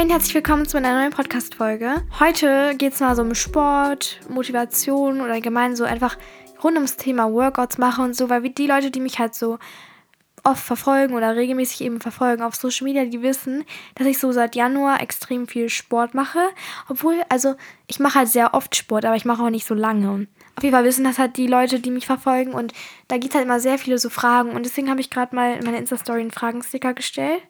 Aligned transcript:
Hey 0.00 0.06
und 0.06 0.12
herzlich 0.12 0.34
willkommen 0.34 0.66
zu 0.66 0.78
einer 0.78 0.98
neuen 0.98 1.12
Podcast-Folge. 1.12 2.02
Heute 2.18 2.74
geht 2.78 2.94
es 2.94 3.00
mal 3.00 3.14
so 3.14 3.20
um 3.20 3.34
Sport, 3.34 4.18
Motivation 4.30 5.20
oder 5.20 5.34
allgemein 5.34 5.76
so 5.76 5.84
einfach 5.84 6.16
rund 6.64 6.76
ums 6.76 6.96
Thema 6.96 7.30
Workouts 7.30 7.76
machen 7.76 8.06
und 8.06 8.16
so, 8.16 8.30
weil 8.30 8.40
die 8.48 8.66
Leute, 8.66 8.90
die 8.90 9.00
mich 9.00 9.18
halt 9.18 9.34
so 9.34 9.58
oft 10.42 10.64
verfolgen 10.64 11.12
oder 11.12 11.36
regelmäßig 11.36 11.82
eben 11.82 12.00
verfolgen 12.00 12.42
auf 12.42 12.54
Social 12.54 12.86
Media, 12.86 13.04
die 13.04 13.20
wissen, 13.20 13.66
dass 13.94 14.06
ich 14.06 14.16
so 14.16 14.32
seit 14.32 14.56
Januar 14.56 15.02
extrem 15.02 15.46
viel 15.46 15.68
Sport 15.68 16.14
mache. 16.14 16.48
Obwohl, 16.88 17.20
also 17.28 17.56
ich 17.86 18.00
mache 18.00 18.20
halt 18.20 18.28
sehr 18.28 18.54
oft 18.54 18.74
Sport, 18.74 19.04
aber 19.04 19.16
ich 19.16 19.26
mache 19.26 19.42
auch 19.42 19.50
nicht 19.50 19.66
so 19.66 19.74
lange. 19.74 20.28
Auf 20.56 20.62
jeden 20.62 20.74
Fall 20.74 20.84
wissen 20.84 21.04
das 21.04 21.18
halt 21.18 21.36
die 21.36 21.46
Leute, 21.46 21.78
die 21.78 21.90
mich 21.90 22.06
verfolgen 22.06 22.54
und 22.54 22.72
da 23.08 23.18
gibt 23.18 23.34
es 23.34 23.34
halt 23.34 23.44
immer 23.44 23.60
sehr 23.60 23.76
viele 23.76 23.98
so 23.98 24.08
Fragen 24.08 24.52
und 24.52 24.64
deswegen 24.64 24.88
habe 24.88 25.02
ich 25.02 25.10
gerade 25.10 25.36
mal 25.36 25.56
in 25.56 25.64
meine 25.66 25.76
Insta-Story 25.76 26.22
einen 26.22 26.30
Fragensticker 26.30 26.94
gestellt. 26.94 27.42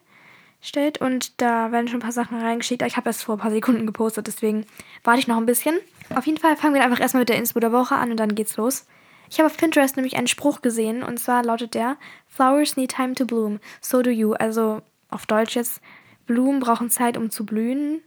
Stellt 0.61 0.99
und 1.01 1.41
da 1.41 1.71
werden 1.71 1.87
schon 1.87 1.97
ein 1.97 2.03
paar 2.03 2.11
Sachen 2.11 2.39
reingeschickt. 2.39 2.83
Ich 2.83 2.95
habe 2.95 3.09
erst 3.09 3.23
vor 3.23 3.35
ein 3.35 3.41
paar 3.41 3.51
Sekunden 3.51 3.87
gepostet, 3.87 4.27
deswegen 4.27 4.65
warte 5.03 5.19
ich 5.19 5.27
noch 5.27 5.37
ein 5.37 5.47
bisschen. 5.47 5.75
Auf 6.15 6.27
jeden 6.27 6.37
Fall 6.37 6.55
fangen 6.55 6.75
wir 6.75 6.83
einfach 6.83 6.99
erstmal 6.99 7.21
mit 7.21 7.29
der 7.29 7.37
Inspo 7.37 7.59
der 7.59 7.71
Woche 7.71 7.95
an 7.95 8.11
und 8.11 8.17
dann 8.17 8.35
geht's 8.35 8.57
los. 8.57 8.85
Ich 9.29 9.39
habe 9.39 9.47
auf 9.47 9.57
Pinterest 9.57 9.95
nämlich 9.95 10.17
einen 10.17 10.27
Spruch 10.27 10.61
gesehen 10.61 11.03
und 11.03 11.19
zwar 11.19 11.43
lautet 11.43 11.73
der: 11.73 11.97
Flowers 12.27 12.77
need 12.77 12.91
time 12.91 13.15
to 13.15 13.25
bloom, 13.25 13.59
so 13.79 14.01
do 14.01 14.11
you. 14.11 14.33
Also 14.33 14.81
auf 15.09 15.25
Deutsch 15.25 15.55
jetzt: 15.55 15.81
Blumen 16.27 16.59
brauchen 16.59 16.89
Zeit, 16.89 17.17
um 17.17 17.31
zu 17.31 17.45
blühen. 17.45 18.01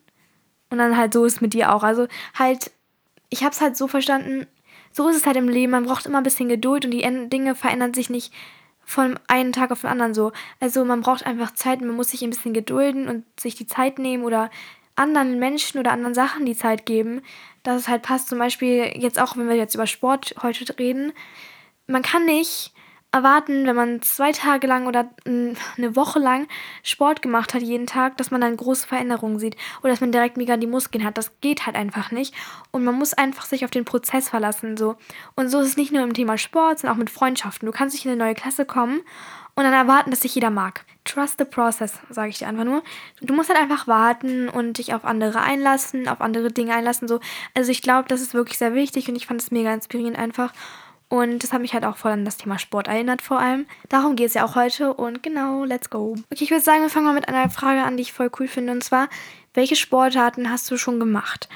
Und 0.71 0.79
dann 0.79 0.97
halt 0.97 1.13
so 1.13 1.25
ist 1.25 1.35
es 1.35 1.41
mit 1.41 1.55
dir 1.55 1.75
auch. 1.75 1.83
Also 1.83 2.09
halt, 2.39 2.71
ich 3.31 3.43
habe 3.43 3.53
es 3.53 3.61
halt 3.61 3.77
so 3.77 3.89
verstanden, 3.89 4.47
so 4.93 5.09
ist 5.09 5.17
es 5.17 5.27
halt 5.27 5.37
im 5.37 5.49
Leben. 5.49 5.73
Man 5.73 5.87
braucht 5.87 6.07
immer 6.07 6.19
ein 6.19 6.25
bisschen 6.25 6.49
Geduld 6.49 6.85
und 6.85 6.91
die 6.91 7.29
Dinge 7.29 7.55
verändern 7.55 7.95
sich 7.95 8.11
nicht 8.11 8.33
von 8.85 9.19
einem 9.29 9.53
Tag 9.53 9.71
auf 9.71 9.83
den 9.83 9.91
anderen 9.91 10.15
so. 10.15 10.33
Also 10.61 10.85
man 10.85 11.01
braucht 11.01 11.27
einfach 11.27 11.55
Zeit, 11.55 11.81
man 11.81 11.97
muss 11.97 12.11
sich 12.11 12.23
ein 12.23 12.31
bisschen 12.31 12.55
gedulden 12.55 13.09
und 13.09 13.25
sich 13.41 13.55
die 13.55 13.67
Zeit 13.67 13.99
nehmen 13.99 14.25
oder 14.25 14.51
anderen 14.97 15.39
Menschen 15.39 15.79
oder 15.81 15.93
anderen 15.93 16.15
Sachen 16.15 16.47
die 16.47 16.57
Zeit 16.57 16.87
geben, 16.87 17.23
dass 17.63 17.83
es 17.83 17.89
halt 17.89 18.03
passt. 18.03 18.29
Zum 18.29 18.39
Beispiel 18.39 18.93
jetzt 18.97 19.21
auch, 19.21 19.37
wenn 19.37 19.49
wir 19.49 19.57
jetzt 19.57 19.75
über 19.75 19.87
Sport 19.87 20.35
heute 20.43 20.79
reden. 20.79 21.13
Man 21.87 22.03
kann 22.03 22.25
nicht 22.27 22.74
erwarten, 23.15 23.67
wenn 23.67 23.77
man 23.77 24.03
zwei 24.03 24.33
Tage 24.33 24.67
lang 24.67 24.87
oder 24.87 25.09
eine 25.25 25.97
Woche 25.97 26.19
lang 26.19 26.49
Sport 26.83 27.23
gemacht 27.23 27.55
hat, 27.55 27.63
jeden 27.63 27.87
Tag, 27.87 28.17
dass 28.17 28.33
man 28.33 28.41
dann 28.41 28.57
große 28.57 28.89
Veränderungen 28.89 29.39
sieht 29.39 29.57
oder 29.83 29.91
dass 29.91 30.01
man 30.01 30.11
direkt 30.11 30.37
mega 30.37 30.57
die 30.57 30.67
Muskeln 30.67 31.05
hat. 31.05 31.17
Das 31.17 31.41
geht 31.41 31.65
halt 31.65 31.77
einfach 31.77 32.11
nicht. 32.11 32.35
Und 32.73 32.85
man 32.85 32.97
muss 32.97 33.15
einfach 33.15 33.47
sich 33.47 33.65
auf 33.65 33.71
den 33.71 33.85
Prozess 33.85 34.29
verlassen. 34.29 34.77
So. 34.77 34.97
Und 35.37 35.49
so 35.49 35.61
ist 35.61 35.69
es 35.69 35.77
nicht 35.77 35.93
nur 35.93 36.03
im 36.03 36.13
Thema 36.13 36.37
Sport, 36.39 36.81
sondern 36.81 36.97
auch 36.97 36.99
mit 36.99 37.11
Freundschaften. 37.11 37.67
Du 37.67 37.73
kannst 37.73 37.95
nicht 37.95 38.05
in 38.05 38.11
eine 38.11 38.23
neue 38.23 38.35
Klasse 38.35 38.65
kommen 38.65 39.01
und 39.55 39.63
dann 39.63 39.73
erwarten, 39.73 40.11
dass 40.11 40.23
sich 40.23 40.35
jeder 40.35 40.51
mag. 40.51 40.85
Trust 41.05 41.39
the 41.39 41.45
process, 41.45 42.01
sage 42.11 42.31
ich 42.31 42.39
dir 42.39 42.49
einfach 42.49 42.65
nur. 42.65 42.83
Du 43.21 43.35
musst 43.35 43.49
halt 43.49 43.61
einfach 43.61 43.87
warten 43.87 44.49
und 44.49 44.79
dich 44.79 44.93
auf 44.93 45.05
andere 45.05 45.41
einlassen, 45.41 46.09
auf 46.09 46.21
andere 46.21 46.51
Dinge 46.51 46.75
einlassen. 46.75 47.07
So. 47.07 47.21
Also 47.55 47.71
ich 47.71 47.83
glaube, 47.83 48.09
das 48.09 48.21
ist 48.21 48.35
wirklich 48.35 48.59
sehr 48.59 48.75
wichtig 48.75 49.09
und 49.09 49.15
ich 49.15 49.27
fand 49.27 49.41
es 49.41 49.53
mega 49.53 49.73
inspirierend 49.73 50.19
einfach. 50.19 50.53
Und 51.15 51.45
das 51.45 51.53
hat 51.53 51.61
mich 51.61 51.75
halt 51.75 51.85
auch 51.85 51.97
voll 51.97 52.11
an 52.11 52.25
das 52.25 52.39
Thema 52.39 52.59
Sport 52.59 52.89
erinnert 52.89 53.23
vor 53.23 53.39
allem. 53.39 53.67
Darum 53.89 54.17
geht 54.17 54.27
es 54.27 54.35
ja 54.35 54.45
auch 54.45 54.57
heute 54.57 54.93
und 54.93 55.23
genau, 55.23 55.63
let's 55.63 55.89
go. 55.89 56.17
Okay, 56.33 56.43
ich 56.43 56.51
würde 56.51 56.65
sagen, 56.65 56.83
wir 56.83 56.91
fangen 56.91 57.07
mal 57.07 57.15
mit 57.15 57.29
einer 57.29 57.49
Frage 57.51 57.85
an, 57.85 57.97
die 57.97 58.03
ich 58.03 58.13
voll 58.13 58.33
cool 58.41 58.49
finde. 58.49 58.73
Und 58.73 58.83
zwar, 58.83 59.09
welche 59.53 59.77
Sportarten 59.77 60.51
hast 60.51 60.69
du 60.73 60.77
schon 60.77 60.99
gemacht? 60.99 61.49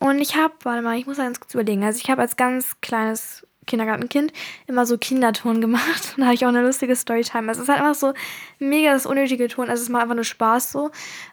Und 0.00 0.18
ich 0.18 0.34
habe, 0.34 0.54
warte 0.64 0.82
mal, 0.82 0.98
ich 0.98 1.06
muss 1.06 1.18
ganz 1.18 1.38
kurz 1.38 1.54
überlegen. 1.54 1.84
Also 1.84 2.00
ich 2.02 2.10
habe 2.10 2.20
als 2.20 2.34
ganz 2.34 2.80
kleines 2.80 3.46
Kindergartenkind 3.68 4.32
immer 4.66 4.86
so 4.86 4.98
Kinderton 4.98 5.60
gemacht. 5.60 6.14
Und 6.16 6.18
da 6.22 6.24
habe 6.24 6.34
ich 6.34 6.44
auch 6.44 6.48
eine 6.48 6.62
lustige 6.62 6.96
Storytime. 6.96 7.48
Also 7.48 7.62
es 7.62 7.68
ist 7.68 7.72
halt 7.72 7.86
einfach 7.86 7.94
so 7.94 8.12
mega 8.58 8.92
das 8.92 9.06
unnötige 9.06 9.46
Ton. 9.46 9.70
Also 9.70 9.84
es 9.84 9.88
macht 9.88 10.02
einfach 10.02 10.16
nur 10.16 10.24
Spaß 10.24 10.72
so. 10.72 10.90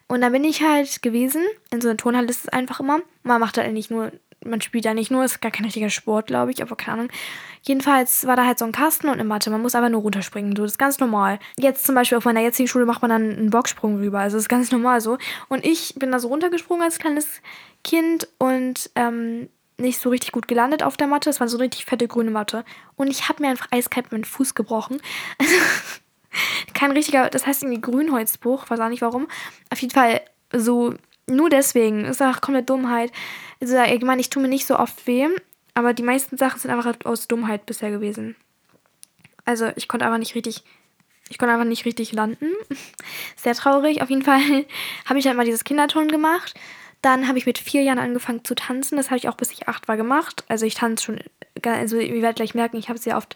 Und 0.07 0.21
da 0.21 0.29
bin 0.29 0.43
ich 0.43 0.61
halt 0.61 1.01
gewesen. 1.01 1.41
In 1.71 1.81
so 1.81 1.89
einer 1.89 1.97
Turnhalle 1.97 2.27
ist 2.27 2.43
es 2.43 2.49
einfach 2.49 2.79
immer. 2.79 2.99
Man 3.23 3.39
macht 3.39 3.57
halt 3.57 3.73
nicht 3.73 3.89
nur 3.89 4.11
man 4.45 4.61
spielt 4.61 4.85
ja 4.85 4.93
nicht 4.93 5.11
nur, 5.11 5.23
ist 5.23 5.41
gar 5.41 5.51
kein 5.51 5.65
richtiger 5.65 5.89
Sport, 5.89 6.27
glaube 6.27 6.51
ich, 6.51 6.61
aber 6.61 6.75
keine 6.75 6.93
Ahnung. 6.93 7.09
Jedenfalls 7.61 8.27
war 8.27 8.35
da 8.35 8.45
halt 8.45 8.59
so 8.59 8.65
ein 8.65 8.71
Kasten 8.71 9.07
und 9.07 9.13
eine 9.13 9.23
Matte. 9.23 9.49
Man 9.49 9.61
muss 9.61 9.75
einfach 9.75 9.89
nur 9.89 10.01
runterspringen. 10.01 10.55
So, 10.55 10.63
das 10.63 10.73
ist 10.73 10.77
ganz 10.77 10.99
normal. 10.99 11.39
Jetzt 11.57 11.85
zum 11.85 11.95
Beispiel 11.95 12.17
auf 12.17 12.25
meiner 12.25 12.41
jetzigen 12.41 12.67
Schule 12.67 12.85
macht 12.85 13.01
man 13.01 13.09
dann 13.09 13.37
einen 13.37 13.49
Boxsprung 13.49 13.97
rüber. 13.97 14.19
Also 14.19 14.37
das 14.37 14.43
ist 14.43 14.49
ganz 14.49 14.71
normal 14.71 15.01
so. 15.01 15.17
Und 15.47 15.65
ich 15.65 15.95
bin 15.95 16.11
da 16.11 16.19
so 16.19 16.27
runtergesprungen 16.27 16.83
als 16.83 16.99
kleines 16.99 17.41
Kind 17.83 18.27
und 18.37 18.89
ähm, 18.95 19.49
nicht 19.77 19.99
so 19.99 20.09
richtig 20.09 20.31
gut 20.31 20.47
gelandet 20.47 20.83
auf 20.83 20.97
der 20.97 21.07
Matte. 21.07 21.29
Es 21.29 21.39
war 21.39 21.47
so 21.47 21.57
eine 21.57 21.65
richtig 21.65 21.85
fette 21.85 22.07
grüne 22.07 22.31
Matte. 22.31 22.65
Und 22.95 23.07
ich 23.07 23.29
habe 23.29 23.41
mir 23.41 23.49
einfach 23.49 23.67
eiskalt 23.71 24.11
meinen 24.11 24.25
Fuß 24.25 24.55
gebrochen. 24.55 25.01
Kein 26.73 26.91
richtiger, 26.91 27.29
das 27.29 27.45
heißt 27.45 27.63
irgendwie 27.63 27.81
Grünholzbruch, 27.81 28.69
weiß 28.69 28.79
auch 28.79 28.89
nicht 28.89 29.01
warum. 29.01 29.27
Auf 29.69 29.79
jeden 29.79 29.93
Fall 29.93 30.21
so 30.51 30.95
nur 31.27 31.49
deswegen. 31.49 32.05
Ist 32.05 32.21
auch 32.21 32.41
komplett 32.41 32.69
Dummheit. 32.69 33.11
Also, 33.61 33.81
ich 33.81 34.01
meine, 34.01 34.21
ich 34.21 34.29
tue 34.29 34.41
mir 34.41 34.49
nicht 34.49 34.65
so 34.65 34.77
oft 34.77 35.07
weh, 35.07 35.27
aber 35.73 35.93
die 35.93 36.03
meisten 36.03 36.37
Sachen 36.37 36.59
sind 36.59 36.71
einfach 36.71 36.95
aus 37.05 37.27
Dummheit 37.27 37.65
bisher 37.65 37.91
gewesen. 37.91 38.35
Also, 39.45 39.71
ich 39.75 39.87
konnte 39.87 40.05
einfach 40.05 40.19
nicht 40.19 40.35
richtig. 40.35 40.63
Ich 41.29 41.37
konnte 41.37 41.53
einfach 41.53 41.65
nicht 41.65 41.85
richtig 41.85 42.11
landen. 42.11 42.47
Sehr 43.35 43.55
traurig. 43.55 44.01
Auf 44.01 44.09
jeden 44.09 44.23
Fall 44.23 44.39
habe 45.05 45.19
ich 45.19 45.27
halt 45.27 45.37
mal 45.37 45.45
dieses 45.45 45.63
Kinderton 45.63 46.09
gemacht. 46.09 46.53
Dann 47.01 47.27
habe 47.27 47.37
ich 47.37 47.45
mit 47.45 47.57
vier 47.57 47.81
Jahren 47.81 47.99
angefangen 47.99 48.45
zu 48.45 48.55
tanzen. 48.55 48.97
Das 48.97 49.07
habe 49.07 49.17
ich 49.17 49.27
auch 49.27 49.35
bis 49.35 49.51
ich 49.51 49.67
acht 49.67 49.87
war 49.87 49.97
gemacht. 49.97 50.45
Also 50.47 50.65
ich 50.65 50.75
tanze 50.75 51.03
schon, 51.03 51.19
also 51.65 51.97
ihr 51.97 52.21
werdet 52.21 52.37
gleich 52.37 52.55
merken, 52.55 52.77
ich 52.77 52.87
habe 52.87 52.99
sehr 52.99 53.17
oft 53.17 53.35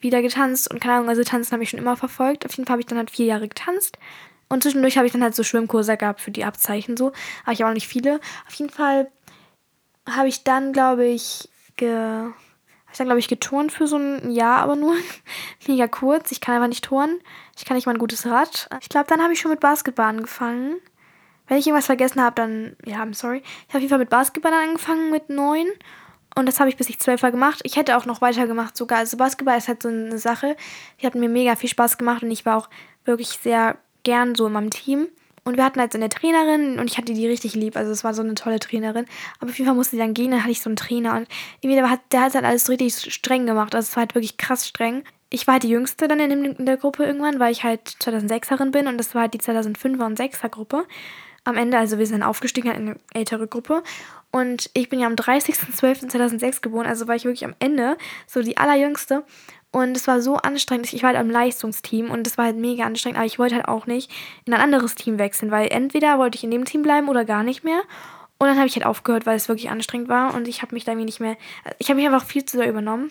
wieder 0.00 0.22
getanzt 0.22 0.70
und 0.70 0.80
keine 0.80 0.94
Ahnung, 0.94 1.08
also 1.08 1.24
tanzen 1.24 1.52
habe 1.52 1.62
ich 1.62 1.70
schon 1.70 1.80
immer 1.80 1.96
verfolgt. 1.96 2.46
Auf 2.46 2.52
jeden 2.52 2.66
Fall 2.66 2.74
habe 2.74 2.80
ich 2.82 2.86
dann 2.86 2.98
halt 2.98 3.10
vier 3.10 3.26
Jahre 3.26 3.48
getanzt. 3.48 3.98
Und 4.48 4.62
zwischendurch 4.62 4.96
habe 4.96 5.06
ich 5.06 5.12
dann 5.12 5.22
halt 5.22 5.34
so 5.34 5.42
Schwimmkurse 5.42 5.96
gehabt 5.96 6.20
für 6.20 6.30
die 6.30 6.44
Abzeichen 6.44 6.96
so. 6.96 7.12
Aber 7.44 7.52
ich 7.52 7.60
habe 7.60 7.70
auch 7.70 7.74
nicht 7.74 7.88
viele. 7.88 8.20
Auf 8.46 8.54
jeden 8.54 8.70
Fall 8.70 9.10
habe 10.08 10.28
ich 10.28 10.44
dann, 10.44 10.72
glaube 10.72 11.04
ich, 11.06 11.48
ge 11.76 12.30
habe 12.88 12.94
ich 12.94 12.98
dann, 12.98 13.06
glaube 13.06 13.20
ich, 13.20 13.28
geturnt 13.28 13.70
für 13.70 13.86
so 13.86 13.98
ein 13.98 14.30
Jahr, 14.30 14.60
aber 14.60 14.74
nur 14.74 14.94
mega 15.66 15.86
kurz. 15.86 16.32
Ich 16.32 16.40
kann 16.40 16.54
einfach 16.54 16.68
nicht 16.68 16.84
turnen. 16.84 17.20
Ich 17.56 17.66
kann 17.66 17.76
nicht 17.76 17.84
mal 17.84 17.92
ein 17.92 17.98
gutes 17.98 18.24
Rad. 18.24 18.70
Ich 18.80 18.88
glaube, 18.88 19.06
dann 19.08 19.22
habe 19.22 19.34
ich 19.34 19.40
schon 19.40 19.50
mit 19.50 19.60
Basketball 19.60 20.06
angefangen. 20.06 20.76
Wenn 21.46 21.58
ich 21.58 21.66
irgendwas 21.66 21.86
vergessen 21.86 22.22
habe, 22.22 22.34
dann, 22.34 22.76
ja, 22.86 23.02
I'm 23.02 23.14
sorry. 23.14 23.42
Ich 23.42 23.68
habe 23.68 23.78
auf 23.78 23.80
jeden 23.80 23.90
Fall 23.90 23.98
mit 23.98 24.10
Basketball 24.10 24.52
angefangen 24.54 25.10
mit 25.10 25.28
neun. 25.28 25.66
Und 26.34 26.46
das 26.46 26.60
habe 26.60 26.70
ich 26.70 26.76
bis 26.76 26.88
ich 26.88 26.98
zwölf 26.98 27.22
war 27.22 27.30
gemacht. 27.30 27.60
Ich 27.64 27.76
hätte 27.76 27.96
auch 27.96 28.06
noch 28.06 28.20
weiter 28.22 28.46
gemacht 28.46 28.76
sogar. 28.76 28.98
Also 28.98 29.16
Basketball 29.16 29.58
ist 29.58 29.68
halt 29.68 29.82
so 29.82 29.88
eine 29.88 30.18
Sache. 30.18 30.56
Die 31.00 31.06
hat 31.06 31.14
mir 31.14 31.28
mega 31.28 31.56
viel 31.56 31.68
Spaß 31.68 31.98
gemacht 31.98 32.22
und 32.22 32.30
ich 32.30 32.46
war 32.46 32.56
auch 32.56 32.70
wirklich 33.04 33.28
sehr 33.28 33.76
gern 34.08 34.34
so 34.34 34.46
in 34.46 34.54
meinem 34.54 34.70
Team. 34.70 35.08
Und 35.44 35.58
wir 35.58 35.64
hatten 35.64 35.80
halt 35.80 35.92
so 35.92 35.98
eine 35.98 36.08
Trainerin 36.08 36.78
und 36.78 36.90
ich 36.90 36.96
hatte 36.96 37.12
die 37.12 37.26
richtig 37.26 37.54
lieb. 37.54 37.76
Also 37.76 37.92
es 37.92 38.04
war 38.04 38.14
so 38.14 38.22
eine 38.22 38.34
tolle 38.34 38.58
Trainerin. 38.58 39.04
Aber 39.38 39.50
auf 39.50 39.58
jeden 39.58 39.66
Fall 39.66 39.76
musste 39.76 39.96
sie 39.96 40.02
dann 40.02 40.14
gehen, 40.14 40.30
dann 40.30 40.40
hatte 40.40 40.50
ich 40.50 40.62
so 40.62 40.70
einen 40.70 40.76
Trainer 40.76 41.14
und 41.14 41.28
irgendwie 41.60 41.78
der 41.78 41.90
hat, 41.90 42.00
der 42.10 42.22
hat 42.22 42.34
halt 42.34 42.46
alles 42.46 42.70
richtig 42.70 43.12
streng 43.12 43.44
gemacht. 43.44 43.74
Also 43.74 43.86
es 43.86 43.96
war 43.96 44.02
halt 44.02 44.14
wirklich 44.14 44.38
krass 44.38 44.66
streng. 44.66 45.04
Ich 45.28 45.46
war 45.46 45.54
halt 45.54 45.64
die 45.64 45.68
Jüngste 45.68 46.08
dann 46.08 46.20
in, 46.20 46.44
in 46.44 46.64
der 46.66 46.78
Gruppe 46.78 47.04
irgendwann, 47.04 47.38
weil 47.38 47.52
ich 47.52 47.64
halt 47.64 47.86
2006erin 47.86 48.70
bin 48.70 48.86
und 48.86 48.96
das 48.96 49.14
war 49.14 49.22
halt 49.22 49.34
die 49.34 49.40
2005er 49.40 50.06
und 50.06 50.18
6er 50.18 50.48
Gruppe. 50.48 50.86
Am 51.44 51.56
Ende, 51.56 51.78
also 51.78 51.98
wir 51.98 52.06
sind 52.06 52.22
aufgestiegen 52.22 52.70
in 52.70 52.76
eine 52.76 52.96
ältere 53.12 53.46
Gruppe. 53.46 53.82
Und 54.30 54.70
ich 54.74 54.88
bin 54.88 55.00
ja 55.00 55.06
am 55.06 55.14
30.12.2006 55.14 56.60
geboren, 56.60 56.86
also 56.86 57.08
war 57.08 57.16
ich 57.16 57.24
wirklich 57.24 57.44
am 57.44 57.54
Ende, 57.58 57.96
so 58.26 58.42
die 58.42 58.56
allerjüngste. 58.56 59.24
Und 59.70 59.96
es 59.96 60.06
war 60.06 60.22
so 60.22 60.36
anstrengend. 60.36 60.92
Ich 60.92 61.02
war 61.02 61.08
halt 61.08 61.18
am 61.18 61.30
Leistungsteam 61.30 62.10
und 62.10 62.26
es 62.26 62.38
war 62.38 62.46
halt 62.46 62.56
mega 62.56 62.84
anstrengend, 62.84 63.18
aber 63.18 63.26
ich 63.26 63.38
wollte 63.38 63.54
halt 63.56 63.68
auch 63.68 63.86
nicht 63.86 64.10
in 64.46 64.54
ein 64.54 64.60
anderes 64.60 64.94
Team 64.94 65.18
wechseln, 65.18 65.50
weil 65.50 65.68
entweder 65.70 66.18
wollte 66.18 66.36
ich 66.36 66.44
in 66.44 66.50
dem 66.50 66.64
Team 66.64 66.82
bleiben 66.82 67.08
oder 67.08 67.24
gar 67.24 67.42
nicht 67.42 67.64
mehr. 67.64 67.82
Und 68.38 68.46
dann 68.46 68.56
habe 68.56 68.66
ich 68.66 68.76
halt 68.76 68.86
aufgehört, 68.86 69.26
weil 69.26 69.36
es 69.36 69.48
wirklich 69.48 69.68
anstrengend 69.68 70.08
war 70.08 70.34
und 70.34 70.48
ich 70.48 70.62
habe 70.62 70.74
mich 70.74 70.84
da 70.84 70.92
irgendwie 70.92 71.06
nicht 71.06 71.20
mehr. 71.20 71.36
Ich 71.78 71.88
habe 71.88 71.96
mich 71.96 72.06
einfach 72.06 72.24
viel 72.24 72.44
zu 72.44 72.56
sehr 72.56 72.68
übernommen. 72.68 73.10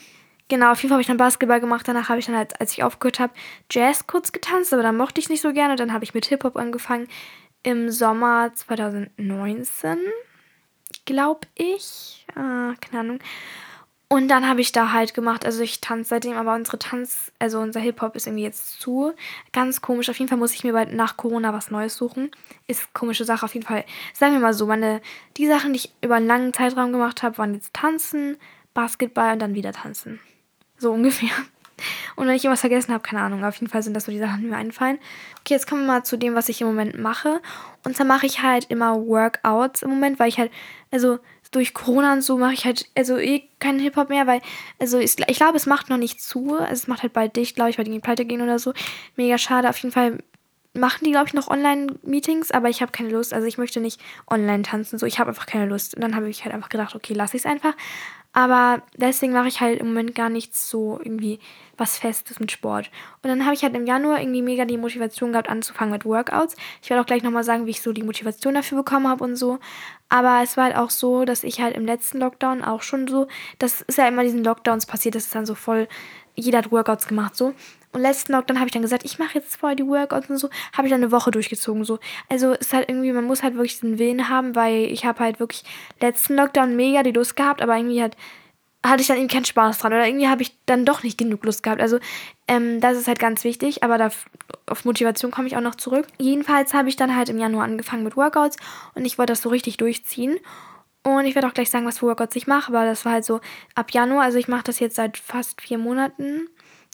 Genau, 0.50 0.72
auf 0.72 0.78
jeden 0.82 0.90
Fall 0.90 0.96
habe 0.96 1.02
ich 1.02 1.08
dann 1.08 1.18
Basketball 1.18 1.60
gemacht. 1.60 1.88
Danach 1.88 2.08
habe 2.08 2.20
ich 2.20 2.26
dann 2.26 2.38
halt, 2.38 2.60
als 2.62 2.72
ich 2.72 2.84
aufgehört 2.84 3.20
habe, 3.20 3.34
Jazz 3.70 4.08
kurz 4.08 4.32
getanzt, 4.32 4.74
aber 4.74 4.82
dann 4.82 4.96
mochte 4.96 5.20
ich 5.20 5.28
nicht 5.28 5.42
so 5.42 5.52
gerne. 5.52 5.72
Und 5.72 5.80
dann 5.80 5.92
habe 5.92 6.06
ich 6.06 6.14
mit 6.14 6.26
Hip-Hop 6.28 6.56
angefangen 6.56 7.08
im 7.64 7.92
Sommer 7.92 8.52
2019, 8.56 9.98
glaube 11.06 11.42
ich. 11.56 12.26
Ah, 12.36 12.76
keine 12.80 13.00
Ahnung. 13.02 13.20
Und 14.10 14.30
dann 14.30 14.48
habe 14.48 14.62
ich 14.62 14.72
da 14.72 14.94
halt 14.94 15.14
gemacht, 15.14 15.46
also 15.46 15.62
ich 15.62 15.82
tanze 15.82 16.12
seitdem, 16.12 16.38
aber 16.38 16.56
unsere 16.56 16.80
Tanz, 16.80 17.34
also 17.40 17.60
unser 17.60 17.82
Hip-Hop 17.82 18.16
ist 18.16 18.26
irgendwie 18.26 18.44
jetzt 18.44 18.80
zu. 18.80 19.14
Ganz 19.52 19.82
komisch. 19.82 20.10
Auf 20.10 20.18
jeden 20.18 20.30
Fall 20.30 20.38
muss 20.38 20.54
ich 20.54 20.64
mir 20.64 20.72
bald 20.72 20.94
nach 20.94 21.18
Corona 21.18 21.52
was 21.52 21.72
Neues 21.72 21.98
suchen. 21.98 22.32
Ist 22.68 22.94
komische 22.94 23.26
Sache 23.26 23.44
auf 23.44 23.54
jeden 23.54 23.66
Fall. 23.66 23.84
Sagen 24.14 24.32
wir 24.34 24.40
mal 24.40 24.54
so, 24.54 24.66
meine, 24.66 25.02
die 25.36 25.48
Sachen, 25.48 25.74
die 25.74 25.80
ich 25.80 25.94
über 26.02 26.16
einen 26.16 26.28
langen 26.28 26.54
Zeitraum 26.54 26.94
gemacht 26.94 27.22
habe, 27.22 27.38
waren 27.38 27.54
jetzt 27.54 27.74
Tanzen, 27.74 28.38
Basketball 28.74 29.34
und 29.34 29.40
dann 29.40 29.56
wieder 29.56 29.74
Tanzen. 29.74 30.22
So 30.78 30.92
ungefähr. 30.94 31.32
Und 32.16 32.28
wenn 32.28 32.36
ich 32.36 32.44
irgendwas 32.44 32.62
vergessen 32.62 32.94
habe, 32.94 33.04
keine 33.04 33.22
Ahnung. 33.22 33.44
Auf 33.44 33.56
jeden 33.56 33.70
Fall 33.70 33.84
sind 33.84 33.94
das 33.94 34.06
so 34.06 34.12
die 34.12 34.20
Sachen, 34.20 34.42
die 34.42 34.48
mir 34.48 34.58
einfallen. 34.58 35.00
Okay, 35.42 35.54
jetzt 35.54 35.68
kommen 35.68 35.82
wir 35.82 35.94
mal 35.94 36.04
zu 36.04 36.18
dem, 36.18 36.34
was 36.34 36.50
ich 36.50 36.62
im 36.62 36.68
Moment 36.68 36.98
mache. 36.98 37.42
Und 37.84 37.96
zwar 37.96 38.06
mache 38.06 38.26
ich 38.26 38.42
halt 38.42 38.66
immer 38.70 38.96
Workouts 38.96 39.84
im 39.84 39.90
Moment, 39.90 40.18
weil 40.18 40.30
ich 40.30 40.40
halt, 40.40 40.52
also 40.92 41.20
durch 41.52 41.74
Corona 41.74 42.14
und 42.14 42.22
so 42.22 42.38
mache 42.38 42.54
ich 42.54 42.66
halt, 42.66 42.90
also 42.96 43.18
eh 43.18 43.44
keinen 43.60 43.80
Hip-Hop 43.80 44.10
mehr, 44.10 44.28
weil, 44.28 44.42
also 44.80 44.98
ich, 44.98 45.16
ich 45.28 45.38
glaube, 45.38 45.58
es 45.58 45.66
macht 45.66 45.90
noch 45.90 45.98
nicht 45.98 46.22
zu. 46.22 46.56
Also 46.56 46.74
es 46.74 46.88
macht 46.88 47.04
halt 47.04 47.14
bald 47.14 47.36
dicht, 47.36 47.56
glaube 47.56 47.70
ich, 47.70 47.78
weil 47.78 47.86
die 47.86 48.00
pleite 48.00 48.26
gehen 48.26 48.42
oder 48.42 48.60
so. 48.60 48.74
Mega 49.16 49.38
schade. 49.38 49.70
Auf 49.70 49.78
jeden 49.78 49.94
Fall 49.94 50.20
machen 50.74 51.04
die, 51.06 51.12
glaube 51.12 51.28
ich, 51.28 51.34
noch 51.34 51.48
Online-Meetings, 51.48 52.52
aber 52.52 52.70
ich 52.70 52.82
habe 52.82 52.92
keine 52.92 53.10
Lust. 53.10 53.34
Also 53.34 53.48
ich 53.48 53.58
möchte 53.58 53.80
nicht 53.80 54.00
online 54.30 54.64
tanzen. 54.64 54.98
So, 55.00 55.06
ich 55.06 55.20
habe 55.20 55.30
einfach 55.30 55.46
keine 55.46 55.66
Lust. 55.66 55.96
Und 55.96 56.02
dann 56.02 56.16
habe 56.16 56.30
ich 56.30 56.44
halt 56.44 56.54
einfach 56.54 56.70
gedacht, 56.70 56.96
okay, 56.96 57.14
lass 57.14 57.34
ich 57.34 57.42
es 57.42 57.46
einfach. 57.46 57.74
Aber 58.38 58.84
deswegen 58.96 59.34
mache 59.34 59.48
ich 59.48 59.62
halt 59.62 59.80
im 59.80 59.88
Moment 59.88 60.14
gar 60.14 60.30
nichts 60.30 60.70
so 60.70 61.00
irgendwie 61.04 61.40
was 61.76 61.98
Festes 61.98 62.40
mit 62.40 62.52
Sport. 62.52 62.92
Und 63.24 63.32
dann 63.32 63.46
habe 63.46 63.56
ich 63.56 63.64
halt 63.64 63.76
im 63.76 63.88
Januar 63.88 64.20
irgendwie 64.22 64.44
mega 64.44 64.64
die 64.66 64.78
Motivation 64.78 65.32
gehabt, 65.32 65.50
anzufangen 65.50 65.92
mit 65.92 66.06
Workouts. 66.06 66.56
Ich 66.84 66.92
werde 66.92 67.02
auch 67.02 67.08
gleich 67.08 67.24
nochmal 67.24 67.44
sagen, 67.44 67.66
wie 67.66 67.72
ich 67.72 67.82
so 67.82 67.94
die 67.94 68.04
Motivation 68.04 68.54
dafür 68.54 68.78
bekommen 68.78 69.08
habe 69.08 69.24
und 69.24 69.38
so. 69.38 69.58
Aber 70.10 70.42
es 70.44 70.56
war 70.56 70.66
halt 70.66 70.76
auch 70.76 70.92
so, 70.92 71.26
dass 71.26 71.44
ich 71.44 71.62
halt 71.62 71.76
im 71.76 71.88
letzten 71.88 72.20
Lockdown 72.20 72.64
auch 72.64 72.84
schon 72.84 73.08
so, 73.08 73.26
das 73.58 73.82
ist 73.82 73.98
ja 73.98 74.08
immer 74.08 74.22
diesen 74.22 74.44
Lockdowns 74.44 74.86
passiert, 74.86 75.16
das 75.16 75.24
ist 75.24 75.34
dann 75.34 75.48
so 75.48 75.56
voll, 75.56 75.88
jeder 76.36 76.60
hat 76.60 76.72
Workouts 76.72 77.08
gemacht 77.08 77.36
so. 77.36 77.56
Und 77.98 78.04
letzten 78.04 78.34
Lockdown 78.34 78.60
habe 78.60 78.68
ich 78.68 78.74
dann 78.74 78.84
gesagt, 78.84 79.06
ich 79.06 79.18
mache 79.18 79.40
jetzt 79.40 79.56
voll 79.56 79.76
die 79.76 79.88
Workouts 79.88 80.30
und 80.30 80.38
so. 80.38 80.52
Habe 80.72 80.88
ich 80.88 80.92
dann 80.92 81.02
eine 81.02 81.12
Woche 81.12 81.32
durchgezogen 81.32 81.84
so. 81.84 81.98
Also 82.30 82.52
ist 82.54 82.72
halt 82.72 82.88
irgendwie, 82.90 83.12
man 83.12 83.24
muss 83.24 83.42
halt 83.42 83.56
wirklich 83.56 83.80
den 83.80 83.98
Willen 83.98 84.30
haben, 84.30 84.56
weil 84.56 84.86
ich 84.86 85.04
habe 85.04 85.20
halt 85.20 85.40
wirklich 85.40 85.64
letzten 86.00 86.36
Lockdown 86.36 86.76
mega 86.76 87.02
die 87.02 87.12
Lust 87.12 87.36
gehabt, 87.36 87.60
aber 87.60 87.76
irgendwie 87.76 88.00
halt 88.00 88.16
hatte 88.86 89.02
ich 89.02 89.08
dann 89.08 89.18
irgendwie 89.18 89.34
keinen 89.34 89.46
Spaß 89.46 89.80
dran 89.80 89.94
oder 89.94 90.06
irgendwie 90.06 90.28
habe 90.28 90.44
ich 90.44 90.56
dann 90.68 90.86
doch 90.86 91.02
nicht 91.02 91.18
genug 91.18 91.44
Lust 91.44 91.64
gehabt. 91.64 91.82
Also 91.82 91.98
ähm, 92.48 92.80
das 92.82 93.00
ist 93.00 93.08
halt 93.08 93.18
ganz 93.18 93.44
wichtig, 93.44 93.82
aber 93.82 93.98
da, 93.98 94.12
auf 94.68 94.86
Motivation 94.86 95.32
komme 95.32 95.48
ich 95.48 95.58
auch 95.58 95.62
noch 95.62 95.74
zurück. 95.74 96.06
Jedenfalls 96.20 96.76
habe 96.76 96.90
ich 96.90 96.98
dann 96.98 97.16
halt 97.16 97.30
im 97.30 97.40
Januar 97.40 97.64
angefangen 97.64 98.04
mit 98.04 98.16
Workouts 98.16 98.58
und 98.94 99.06
ich 99.06 99.18
wollte 99.18 99.32
das 99.32 99.42
so 99.42 99.50
richtig 99.50 99.78
durchziehen. 99.78 100.38
Und 101.02 101.26
ich 101.26 101.34
werde 101.34 101.48
auch 101.48 101.54
gleich 101.56 101.72
sagen, 101.72 101.88
was 101.88 101.98
für 101.98 102.06
Workouts 102.06 102.36
ich 102.36 102.46
mache, 102.46 102.72
aber 102.72 102.86
das 102.86 103.06
war 103.06 103.14
halt 103.14 103.26
so 103.26 103.40
ab 103.74 103.90
Januar, 103.90 104.22
also 104.22 104.38
ich 104.38 104.48
mache 104.48 104.66
das 104.66 104.80
jetzt 104.80 104.98
seit 104.98 105.18
fast 105.18 105.62
vier 105.62 105.80
Monaten 105.80 106.48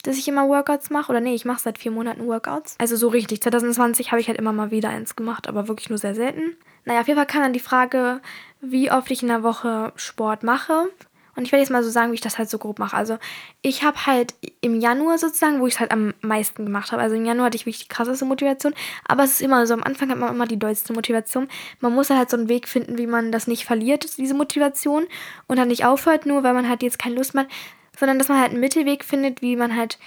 dass 0.04 0.18
ich 0.18 0.28
immer 0.28 0.48
Workouts 0.48 0.90
mache. 0.90 1.12
Oder 1.12 1.22
nee, 1.22 1.34
ich 1.34 1.46
mache 1.46 1.62
seit 1.62 1.80
vier 1.80 1.92
Monaten 1.92 2.28
Workouts. 2.28 2.76
Also 2.80 2.96
so 2.96 3.08
richtig. 3.08 3.42
2020 3.42 4.12
habe 4.12 4.22
ich 4.22 4.28
halt 4.28 4.38
immer 4.38 4.54
mal 4.54 4.72
wieder 4.72 4.90
eins 4.90 5.16
gemacht, 5.16 5.48
aber 5.48 5.68
wirklich 5.68 5.90
nur 5.90 5.98
sehr 5.98 6.14
selten. 6.14 6.56
Naja, 6.86 7.02
auf 7.02 7.08
jeden 7.08 7.18
Fall 7.18 7.28
kam 7.28 7.42
dann 7.42 7.54
die 7.54 7.60
Frage, 7.60 8.22
wie 8.62 8.92
oft 8.92 9.10
ich 9.10 9.22
in 9.22 9.30
der 9.30 9.44
Woche 9.44 9.94
Sport 9.96 10.44
mache. 10.44 10.90
Und 11.36 11.46
ich 11.46 11.52
werde 11.52 11.62
jetzt 11.62 11.72
mal 11.72 11.84
so 11.84 11.90
sagen, 11.90 12.12
wie 12.12 12.16
ich 12.16 12.22
das 12.22 12.38
halt 12.38 12.50
so 12.50 12.60
grob 12.60 12.78
mache. 12.78 12.96
Also 12.96 13.18
ich 13.64 13.84
habe 13.84 14.06
halt 14.06 14.36
im 14.62 14.80
Januar 14.80 15.18
sozusagen, 15.18 15.62
wo 15.62 15.68
ich 15.68 15.74
es 15.76 15.80
halt 15.80 15.92
am 15.92 16.14
meisten 16.22 16.64
gemacht 16.64 16.92
habe. 16.92 17.02
Also 17.02 17.16
im 17.16 17.26
Januar 17.26 17.48
hatte 17.48 17.56
ich 17.56 17.66
wirklich 17.66 17.88
die 17.88 17.94
krasseste 17.94 18.26
Motivation. 18.26 18.76
Aber 19.08 19.24
es 19.24 19.32
ist 19.32 19.42
immer 19.42 19.66
so, 19.66 19.74
am 19.74 19.82
Anfang 19.82 20.12
hat 20.12 20.20
man 20.20 20.36
immer 20.36 20.46
die 20.46 20.60
dollste 20.60 20.94
Motivation. 20.94 21.48
Man 21.80 21.94
muss 21.96 22.12
halt 22.12 22.30
so 22.30 22.38
einen 22.38 22.50
Weg 22.50 22.68
finden, 22.68 23.00
wie 23.00 23.08
man 23.08 23.32
das 23.32 23.48
nicht 23.48 23.66
verliert, 23.66 24.18
diese 24.18 24.36
Motivation. 24.36 25.08
Und 25.48 25.58
dann 25.58 25.70
nicht 25.70 25.86
aufhört, 25.86 26.28
nur 26.28 26.44
weil 26.44 26.54
man 26.54 26.70
halt 26.70 26.84
jetzt 26.84 27.00
keine 27.00 27.16
Lust 27.16 27.34
mehr 27.34 27.46
hat 27.46 27.52
sondern 27.98 28.18
dass 28.20 28.28
man 28.28 28.40
halt 28.40 28.52
einen 28.52 28.60
Mittelweg 28.60 29.04
findet, 29.04 29.42
wie 29.42 29.56
man 29.56 29.76
halt 29.76 29.98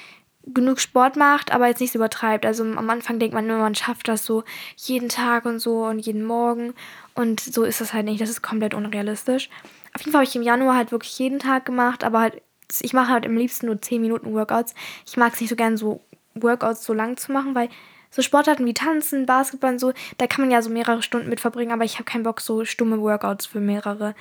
genug 0.46 0.78
Sport 0.78 1.16
macht, 1.16 1.52
aber 1.52 1.66
jetzt 1.66 1.80
nicht 1.80 1.92
so 1.92 1.98
übertreibt. 1.98 2.46
Also 2.46 2.62
am 2.62 2.90
Anfang 2.90 3.18
denkt 3.18 3.34
man 3.34 3.46
immer, 3.46 3.58
man 3.58 3.74
schafft 3.74 4.08
das 4.08 4.24
so 4.24 4.44
jeden 4.76 5.08
Tag 5.08 5.44
und 5.44 5.58
so 5.58 5.86
und 5.86 5.98
jeden 5.98 6.24
Morgen. 6.24 6.74
Und 7.14 7.40
so 7.40 7.64
ist 7.64 7.80
das 7.80 7.92
halt 7.92 8.04
nicht. 8.04 8.20
Das 8.20 8.30
ist 8.30 8.42
komplett 8.42 8.74
unrealistisch. 8.74 9.50
Auf 9.92 10.02
jeden 10.02 10.12
Fall 10.12 10.20
habe 10.20 10.28
ich 10.28 10.36
im 10.36 10.42
Januar 10.42 10.76
halt 10.76 10.92
wirklich 10.92 11.18
jeden 11.18 11.38
Tag 11.38 11.64
gemacht, 11.64 12.04
aber 12.04 12.20
halt, 12.20 12.42
ich 12.80 12.92
mache 12.92 13.10
halt 13.10 13.26
am 13.26 13.36
liebsten 13.36 13.66
nur 13.66 13.80
10 13.80 14.00
Minuten 14.00 14.34
Workouts. 14.34 14.74
Ich 15.04 15.16
mag 15.16 15.34
es 15.34 15.40
nicht 15.40 15.50
so 15.50 15.56
gern, 15.56 15.76
so 15.76 16.00
Workouts 16.34 16.84
so 16.84 16.92
lang 16.92 17.16
zu 17.16 17.32
machen, 17.32 17.54
weil 17.54 17.68
so 18.10 18.22
Sportarten 18.22 18.66
wie 18.66 18.74
Tanzen, 18.74 19.26
Basketball 19.26 19.72
und 19.72 19.78
so, 19.78 19.92
da 20.18 20.26
kann 20.26 20.42
man 20.42 20.50
ja 20.50 20.62
so 20.62 20.70
mehrere 20.70 21.02
Stunden 21.02 21.28
mit 21.28 21.40
verbringen, 21.40 21.72
aber 21.72 21.84
ich 21.84 21.94
habe 21.94 22.04
keinen 22.04 22.22
Bock, 22.22 22.40
so 22.40 22.64
stumme 22.64 23.00
Workouts 23.00 23.46
für 23.46 23.60
mehrere 23.60 24.14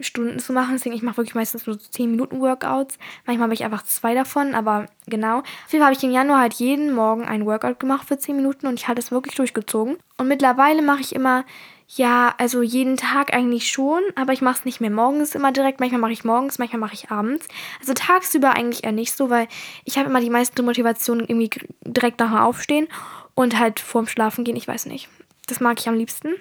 Stunden 0.00 0.38
zu 0.38 0.52
machen. 0.52 0.74
Deswegen, 0.74 0.94
ich 0.94 1.02
mache 1.02 1.18
wirklich 1.18 1.34
meistens 1.34 1.66
nur 1.66 1.78
10 1.78 2.10
Minuten 2.10 2.40
Workouts. 2.40 2.98
Manchmal 3.26 3.44
habe 3.44 3.54
ich 3.54 3.64
einfach 3.64 3.84
zwei 3.84 4.14
davon, 4.14 4.54
aber 4.54 4.86
genau. 5.06 5.38
Auf 5.38 5.72
jeden 5.72 5.82
Fall 5.82 5.90
habe 5.90 5.96
ich 5.96 6.04
im 6.04 6.10
Januar 6.10 6.40
halt 6.40 6.54
jeden 6.54 6.92
Morgen 6.92 7.24
ein 7.24 7.46
Workout 7.46 7.80
gemacht 7.80 8.06
für 8.06 8.18
10 8.18 8.36
Minuten 8.36 8.66
und 8.66 8.74
ich 8.74 8.88
hatte 8.88 9.00
es 9.00 9.10
wirklich 9.10 9.34
durchgezogen. 9.34 9.98
Und 10.16 10.28
mittlerweile 10.28 10.82
mache 10.82 11.00
ich 11.00 11.14
immer, 11.14 11.44
ja, 11.88 12.34
also 12.36 12.60
jeden 12.62 12.96
Tag 12.96 13.32
eigentlich 13.32 13.70
schon, 13.70 14.02
aber 14.14 14.32
ich 14.32 14.42
mache 14.42 14.58
es 14.58 14.64
nicht 14.64 14.80
mehr 14.80 14.90
morgens 14.90 15.34
immer 15.34 15.52
direkt. 15.52 15.80
Manchmal 15.80 16.00
mache 16.00 16.12
ich 16.12 16.24
morgens, 16.24 16.58
manchmal 16.58 16.80
mache 16.80 16.94
ich 16.94 17.10
abends. 17.10 17.48
Also 17.80 17.94
tagsüber 17.94 18.50
eigentlich 18.50 18.84
eher 18.84 18.92
nicht 18.92 19.16
so, 19.16 19.30
weil 19.30 19.48
ich 19.84 19.96
habe 19.96 20.10
immer 20.10 20.20
die 20.20 20.30
meiste 20.30 20.62
Motivation 20.62 21.20
irgendwie 21.20 21.50
direkt 21.84 22.20
nachher 22.20 22.44
aufstehen 22.44 22.88
und 23.34 23.58
halt 23.58 23.80
vorm 23.80 24.06
Schlafen 24.06 24.44
gehen, 24.44 24.56
ich 24.56 24.68
weiß 24.68 24.86
nicht. 24.86 25.08
Das 25.46 25.60
mag 25.60 25.80
ich 25.80 25.88
am 25.88 25.94
liebsten. 25.94 26.34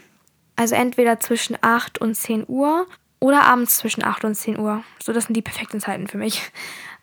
Also 0.58 0.76
entweder 0.76 1.20
zwischen 1.20 1.56
8 1.62 2.00
und 2.00 2.16
10 2.16 2.46
Uhr 2.48 2.88
oder 3.20 3.44
abends 3.44 3.78
zwischen 3.78 4.04
8 4.04 4.26
und 4.26 4.36
10 4.36 4.60
Uhr. 4.60 4.84
So, 5.02 5.14
das 5.14 5.26
sind 5.26 5.36
die 5.36 5.42
perfekten 5.42 5.80
Zeiten 5.80 6.08
für 6.08 6.18
mich. 6.18 6.42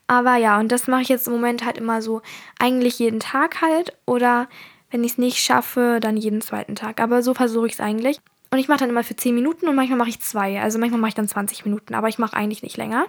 Aber 0.07 0.37
ja, 0.37 0.59
und 0.59 0.71
das 0.71 0.87
mache 0.87 1.03
ich 1.03 1.09
jetzt 1.09 1.27
im 1.27 1.33
Moment 1.33 1.65
halt 1.65 1.79
immer 1.79 2.03
so, 2.03 2.23
eigentlich 2.59 2.99
jeden 2.99 3.21
Tag 3.21 3.63
halt. 3.63 3.97
Oder 4.07 4.49
wenn 4.91 5.03
ich 5.03 5.13
es 5.13 5.19
nicht 5.19 5.39
schaffe, 5.39 5.99
dann 6.01 6.17
jeden 6.17 6.41
zweiten 6.41 6.75
Tag. 6.75 7.01
Aber 7.01 7.23
so 7.23 7.35
versuche 7.35 7.67
ich 7.67 7.73
es 7.75 7.81
eigentlich. 7.81 8.21
Und 8.51 8.59
ich 8.59 8.69
mache 8.69 8.81
dann 8.81 8.91
immer 8.91 9.03
für 9.03 9.17
10 9.17 9.35
Minuten 9.35 9.67
und 9.67 9.75
manchmal 9.75 9.99
mache 9.99 10.11
ich 10.11 10.21
zwei. 10.21 10.61
Also 10.61 10.79
manchmal 10.79 11.01
mache 11.01 11.09
ich 11.09 11.15
dann 11.15 11.27
20 11.27 11.65
Minuten, 11.65 11.95
aber 11.95 12.09
ich 12.09 12.19
mache 12.19 12.37
eigentlich 12.37 12.63
nicht 12.63 12.77
länger. 12.77 13.07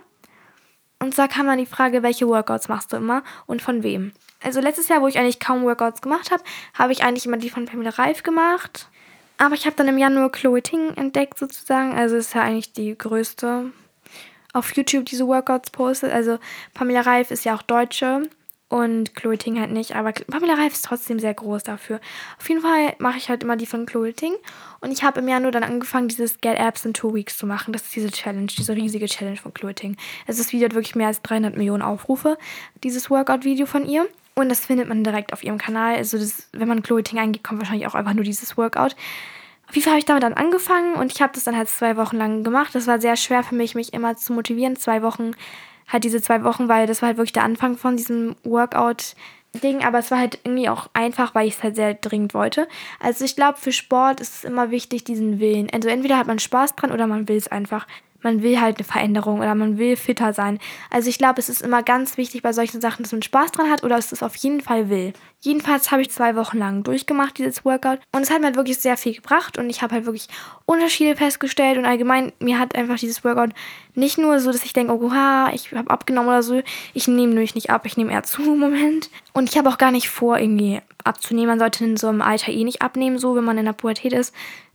Und 1.00 1.14
zwar 1.14 1.28
kam 1.28 1.46
dann 1.46 1.60
die 1.60 1.68
Frage, 1.68 2.02
welche 2.02 2.28
Workouts 2.28 2.70
machst 2.70 2.92
du 2.92 2.98
immer 2.98 3.22
und 3.46 3.62
von 3.62 3.84
wem? 3.84 4.14
Also 4.42 4.62
letztes 4.62 4.88
Jahr, 4.88 5.02
wo 5.02 5.08
ich 5.08 5.20
eigentlich 5.20 5.40
kaum 5.40 5.64
Workouts 5.64 6.02
gemacht 6.02 6.32
habe, 6.32 6.42
habe 6.74 6.94
ich 6.94 7.04
eigentlich 7.04 7.26
immer 7.26 7.38
die 7.38 7.50
von 7.50 7.66
Pamela 7.66 7.92
Reif 7.92 8.24
gemacht. 8.24 8.90
Aber 9.38 9.56
ich 9.56 9.66
habe 9.66 9.76
dann 9.76 9.88
im 9.88 9.98
Januar 9.98 10.32
Chloe 10.32 10.62
Ting 10.62 10.94
entdeckt 10.96 11.38
sozusagen. 11.38 11.94
Also 11.94 12.16
ist 12.16 12.34
ja 12.36 12.42
eigentlich 12.42 12.74
die 12.74 12.98
größte 12.98 13.72
auf 14.54 14.76
YouTube 14.76 15.06
diese 15.06 15.28
Workouts 15.28 15.72
postet. 15.72 16.14
Also 16.14 16.40
Pamela 16.74 17.02
Reif 17.02 17.32
ist 17.32 17.44
ja 17.44 17.56
auch 17.56 17.62
Deutsche 17.62 18.30
und 18.70 19.14
Chloe 19.14 19.38
Ting 19.38 19.60
halt 19.60 19.72
nicht. 19.72 19.96
Aber 19.96 20.14
Pamela 20.14 20.54
Reif 20.54 20.74
ist 20.74 20.86
trotzdem 20.86 21.20
sehr 21.20 21.34
groß 21.34 21.64
dafür. 21.64 22.00
Auf 22.40 22.48
jeden 22.48 22.62
Fall 22.62 22.96
mache 22.98 23.18
ich 23.18 23.30
halt 23.30 23.44
immer 23.44 23.58
die 23.58 23.66
von 23.66 23.86
Chloe 23.86 24.14
Ting. 24.14 24.34
Und 24.80 24.92
ich 24.92 25.04
habe 25.04 25.20
im 25.20 25.28
Januar 25.28 25.52
dann 25.52 25.64
angefangen, 25.64 26.08
dieses 26.08 26.40
Get 26.40 26.58
Apps 26.58 26.86
in 26.86 26.94
Two 26.94 27.14
Weeks 27.14 27.38
zu 27.38 27.46
machen. 27.46 27.74
Das 27.74 27.84
ist 27.84 27.96
diese 27.96 28.12
Challenge, 28.12 28.48
diese 28.48 28.76
riesige 28.76 29.08
Challenge 29.08 29.38
von 29.38 29.54
Chloe 29.54 29.76
Ting. 29.76 29.98
Also 30.28 30.42
das 30.42 30.54
Video 30.54 30.66
hat 30.66 30.76
wirklich 30.76 30.96
mehr 30.96 31.08
als 31.08 31.22
300 31.22 31.58
Millionen 31.58 31.84
Aufrufe, 31.84 32.38
dieses 32.84 33.10
Workout-Video 33.10 33.66
von 33.66 33.86
ihr. 33.86 34.08
Und 34.36 34.50
das 34.50 34.66
findet 34.66 34.90
man 34.90 35.04
direkt 35.04 35.32
auf 35.32 35.44
ihrem 35.44 35.58
Kanal. 35.58 35.96
Also 35.96 36.18
das, 36.18 36.50
wenn 36.52 36.68
man 36.68 36.84
Chloe 36.84 37.04
Ting 37.04 37.20
eingeht, 37.20 37.44
kommt 37.44 37.62
wahrscheinlich 37.62 37.88
auch 37.88 37.96
einfach 37.96 38.14
nur 38.14 38.26
dieses 38.26 38.58
Workout. 38.58 38.96
Auf 39.68 39.76
jeden 39.76 39.84
Fall 39.84 39.94
habe 39.94 40.00
ich 40.00 40.06
damit 40.06 40.24
dann 40.24 40.34
angefangen 40.34 40.96
und 40.96 41.12
ich 41.12 41.22
habe 41.22 41.34
das 41.34 41.46
dann 41.46 41.58
halt 41.58 41.70
zwei 41.70 41.98
Wochen 41.98 42.18
lang 42.18 42.44
gemacht. 42.44 42.76
Das 42.76 42.86
war 42.86 43.00
sehr 43.00 43.16
schwer 43.16 43.44
für 43.44 43.56
mich, 43.56 43.76
mich 43.76 43.94
immer 43.94 44.16
zu 44.16 44.34
motivieren. 44.34 44.76
Zwei 44.76 45.02
Wochen, 45.02 45.32
halt 45.88 46.04
diese 46.04 46.22
zwei 46.22 46.44
Wochen, 46.44 46.68
weil 46.68 46.86
das 46.86 47.02
war 47.02 47.08
halt 47.08 47.18
wirklich 47.18 47.34
der 47.34 47.44
Anfang 47.44 47.78
von 47.78 47.98
diesem 47.98 48.36
Workout-Ding. 48.44 49.84
Aber 49.84 50.00
es 50.00 50.12
war 50.12 50.20
halt 50.20 50.40
irgendwie 50.44 50.70
auch 50.70 50.90
einfach, 50.94 51.34
weil 51.34 51.48
ich 51.48 51.56
es 51.56 51.64
halt 51.64 51.78
sehr 51.78 51.94
dringend 51.96 52.34
wollte. 52.34 52.68
Also 53.00 53.26
ich 53.26 53.36
glaube, 53.36 53.58
für 53.58 53.72
Sport 53.72 54.20
ist 54.20 54.36
es 54.36 54.44
immer 54.44 54.70
wichtig, 54.70 55.04
diesen 55.04 55.40
Willen. 55.40 55.70
Also 55.74 55.88
entweder 55.88 56.18
hat 56.18 56.28
man 56.28 56.40
Spaß 56.40 56.76
dran 56.76 56.92
oder 56.92 57.08
man 57.08 57.28
will 57.28 57.38
es 57.38 57.48
einfach 57.48 57.88
man 58.26 58.42
will 58.42 58.60
halt 58.60 58.78
eine 58.78 58.84
Veränderung 58.84 59.40
oder 59.40 59.56
man 59.56 59.78
will 59.78 59.96
fitter 59.96 60.34
sein. 60.34 60.60
Also 60.90 61.10
ich 61.10 61.18
glaube, 61.18 61.40
es 61.40 61.48
ist 61.48 61.62
immer 61.62 61.84
ganz 61.84 62.18
wichtig 62.18 62.42
bei 62.42 62.52
solchen 62.52 62.82
Sachen, 62.82 63.04
dass 63.04 63.12
man 63.14 63.22
Spaß 63.22 63.52
dran 63.52 63.70
hat 63.70 63.84
oder 63.84 63.96
dass 63.96 64.12
es 64.12 64.24
auf 64.24 64.36
jeden 64.36 64.62
Fall 64.62 64.90
will. 64.90 65.14
Jedenfalls 65.40 65.92
habe 65.92 66.02
ich 66.02 66.10
zwei 66.10 66.36
Wochen 66.36 66.58
lang 66.58 66.84
durchgemacht, 66.84 67.38
dieses 67.38 67.64
Workout. 67.64 68.00
Und 68.12 68.24
es 68.24 68.32
hat 68.32 68.40
mir 68.40 68.48
halt 68.48 68.56
wirklich 68.56 68.80
sehr 68.80 68.98
viel 68.98 69.14
gebracht 69.14 69.60
und 69.60 69.70
ich 69.70 69.84
habe 69.84 69.94
halt 69.94 70.06
wirklich 70.06 70.28
Unterschiede 70.66 71.16
festgestellt 71.16 71.78
und 71.78 71.86
allgemein, 71.86 72.34
mir 72.40 72.58
hat 72.58 72.76
einfach 72.76 72.98
dieses 72.98 73.24
Workout 73.24 73.52
nicht 73.94 74.18
nur 74.18 74.40
so, 74.40 74.52
dass 74.52 74.66
ich 74.66 74.74
denke, 74.74 74.94
oh, 74.94 75.06
oha, 75.06 75.52
ich 75.54 75.72
habe 75.72 75.92
abgenommen 75.92 76.30
oder 76.30 76.42
so. 76.42 76.62
Ich 76.96 77.08
nehme 77.08 77.34
nämlich 77.34 77.54
nicht 77.54 77.70
ab, 77.70 77.86
ich 77.86 77.96
nehme 77.96 78.12
eher 78.12 78.24
zu 78.24 78.42
im 78.42 78.60
Moment. 78.60 79.12
Und 79.34 79.50
ich 79.50 79.58
habe 79.58 79.70
auch 79.70 79.78
gar 79.78 79.92
nicht 79.92 80.10
vor, 80.10 80.40
irgendwie 80.40 80.82
abzunehmen. 81.04 81.50
Man 81.50 81.60
sollte 81.60 81.86
in 81.86 81.96
so 81.96 82.08
einem 82.08 82.24
Alter 82.24 82.52
eh 82.52 82.64
nicht 82.64 82.82
abnehmen, 82.82 83.20
so, 83.20 83.36
wenn 83.36 83.44
man 83.44 83.60
in 83.60 83.66
der 83.66 83.74
Pubertät 83.74 84.14
ist. 84.14 84.34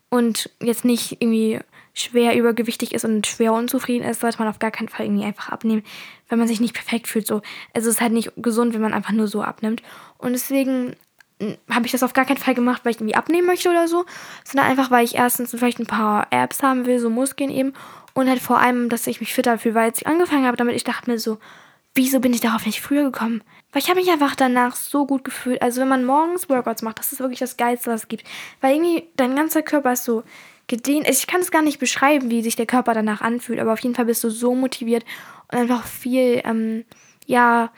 Und 0.09 0.51
jetzt 0.61 0.85
nicht 0.85 1.17
irgendwie 1.21 1.61
schwer 1.95 2.37
übergewichtig 2.37 2.95
ist 2.95 3.05
und 3.05 3.27
schwer 3.27 3.53
unzufrieden 3.53 4.09
ist, 4.09 4.21
sollte 4.21 4.39
man 4.39 4.49
auf 4.49 4.59
gar 4.59 4.71
keinen 4.71 4.89
Fall 4.89 5.07
irgendwie 5.07 5.25
einfach 5.25 5.49
abnehmen, 5.49 5.83
wenn 6.29 6.39
man 6.39 6.49
sich 6.49 6.61
nicht 6.61 6.75
perfekt 6.75 7.09
fühlt. 7.09 7.27
So. 7.27 7.43
Also 7.75 7.89
es 7.89 7.97
ist 7.97 8.01
halt 8.01 8.13
nicht 8.13 8.33
gesund, 8.37 8.75
wenn 8.75 8.81
man 8.81 8.95
einfach 8.95 9.13
nur 9.13 9.29
so 9.29 9.43
abnimmt. 9.43 9.83
Und 10.19 10.33
deswegen 10.33 10.97
hm, 11.41 11.57
habe 11.71 11.87
ich 11.87 11.93
das 11.93 12.03
auf 12.03 12.13
gar 12.13 12.25
keinen 12.25 12.37
Fall 12.37 12.55
gemacht, 12.55 12.85
weil 12.85 12.93
ich 12.93 12.99
irgendwie 12.99 13.17
abnehmen 13.17 13.47
möchte 13.47 13.71
oder 13.71 13.89
so, 13.89 14.05
sondern 14.45 14.71
einfach, 14.71 14.91
weil 14.91 15.05
ich 15.05 15.17
erstens 15.17 15.51
vielleicht 15.51 15.81
ein 15.81 15.87
paar 15.87 16.29
Apps 16.31 16.63
haben 16.63 16.87
will, 16.87 16.99
so 16.99 17.11
Muskeln 17.11 17.51
eben, 17.51 17.73
und 18.13 18.29
halt 18.29 18.41
vor 18.41 18.59
allem, 18.59 18.89
dass 18.89 19.07
ich 19.07 19.21
mich 19.21 19.33
fitter 19.33 19.59
fühle, 19.59 19.75
weil 19.75 19.85
als 19.85 20.01
ich 20.01 20.07
angefangen 20.07 20.47
habe 20.47 20.57
damit, 20.57 20.75
ich 20.75 20.85
dachte 20.85 21.11
mir 21.11 21.19
so, 21.19 21.39
wieso 21.95 22.21
bin 22.21 22.35
ich 22.35 22.41
darauf 22.41 22.67
nicht 22.67 22.81
früher 22.81 23.05
gekommen? 23.05 23.43
Weil 23.73 23.83
ich 23.83 23.89
habe 23.89 24.01
mich 24.01 24.11
einfach 24.11 24.35
danach 24.35 24.75
so 24.75 25.07
gut 25.07 25.25
gefühlt. 25.25 25.63
Also 25.63 25.81
wenn 25.81 25.89
man 25.89 26.05
morgens 26.05 26.49
Workouts 26.49 26.83
macht, 26.83 26.99
das 26.99 27.13
ist 27.13 27.21
wirklich 27.21 27.39
das 27.39 27.57
Geilste, 27.57 27.91
was 27.91 28.03
es 28.03 28.09
gibt. 28.09 28.25
Weil 28.61 28.75
irgendwie 28.75 29.09
dein 29.17 29.37
ganzer 29.37 29.63
Körper 29.63 29.93
ist 29.93 30.05
so 30.05 30.25
gedehnt. 30.71 31.07
Ich 31.09 31.27
kann 31.27 31.41
es 31.41 31.51
gar 31.51 31.63
nicht 31.63 31.79
beschreiben, 31.79 32.31
wie 32.31 32.43
sich 32.43 32.57
der 32.57 32.65
Körper 32.65 32.95
danach 32.95 33.21
anfühlt, 33.21 33.59
aber 33.59 33.73
auf 33.73 33.81
jeden 33.81 33.95
Fall 33.95 34.07
bist 34.07 34.25
du 34.25 34.31
so 34.31 34.55
motiviert 34.55 35.05
und 35.51 35.59
einfach 35.59 35.85
viel, 35.85 36.41
ähm, 36.45 36.85
ja, 37.27 37.71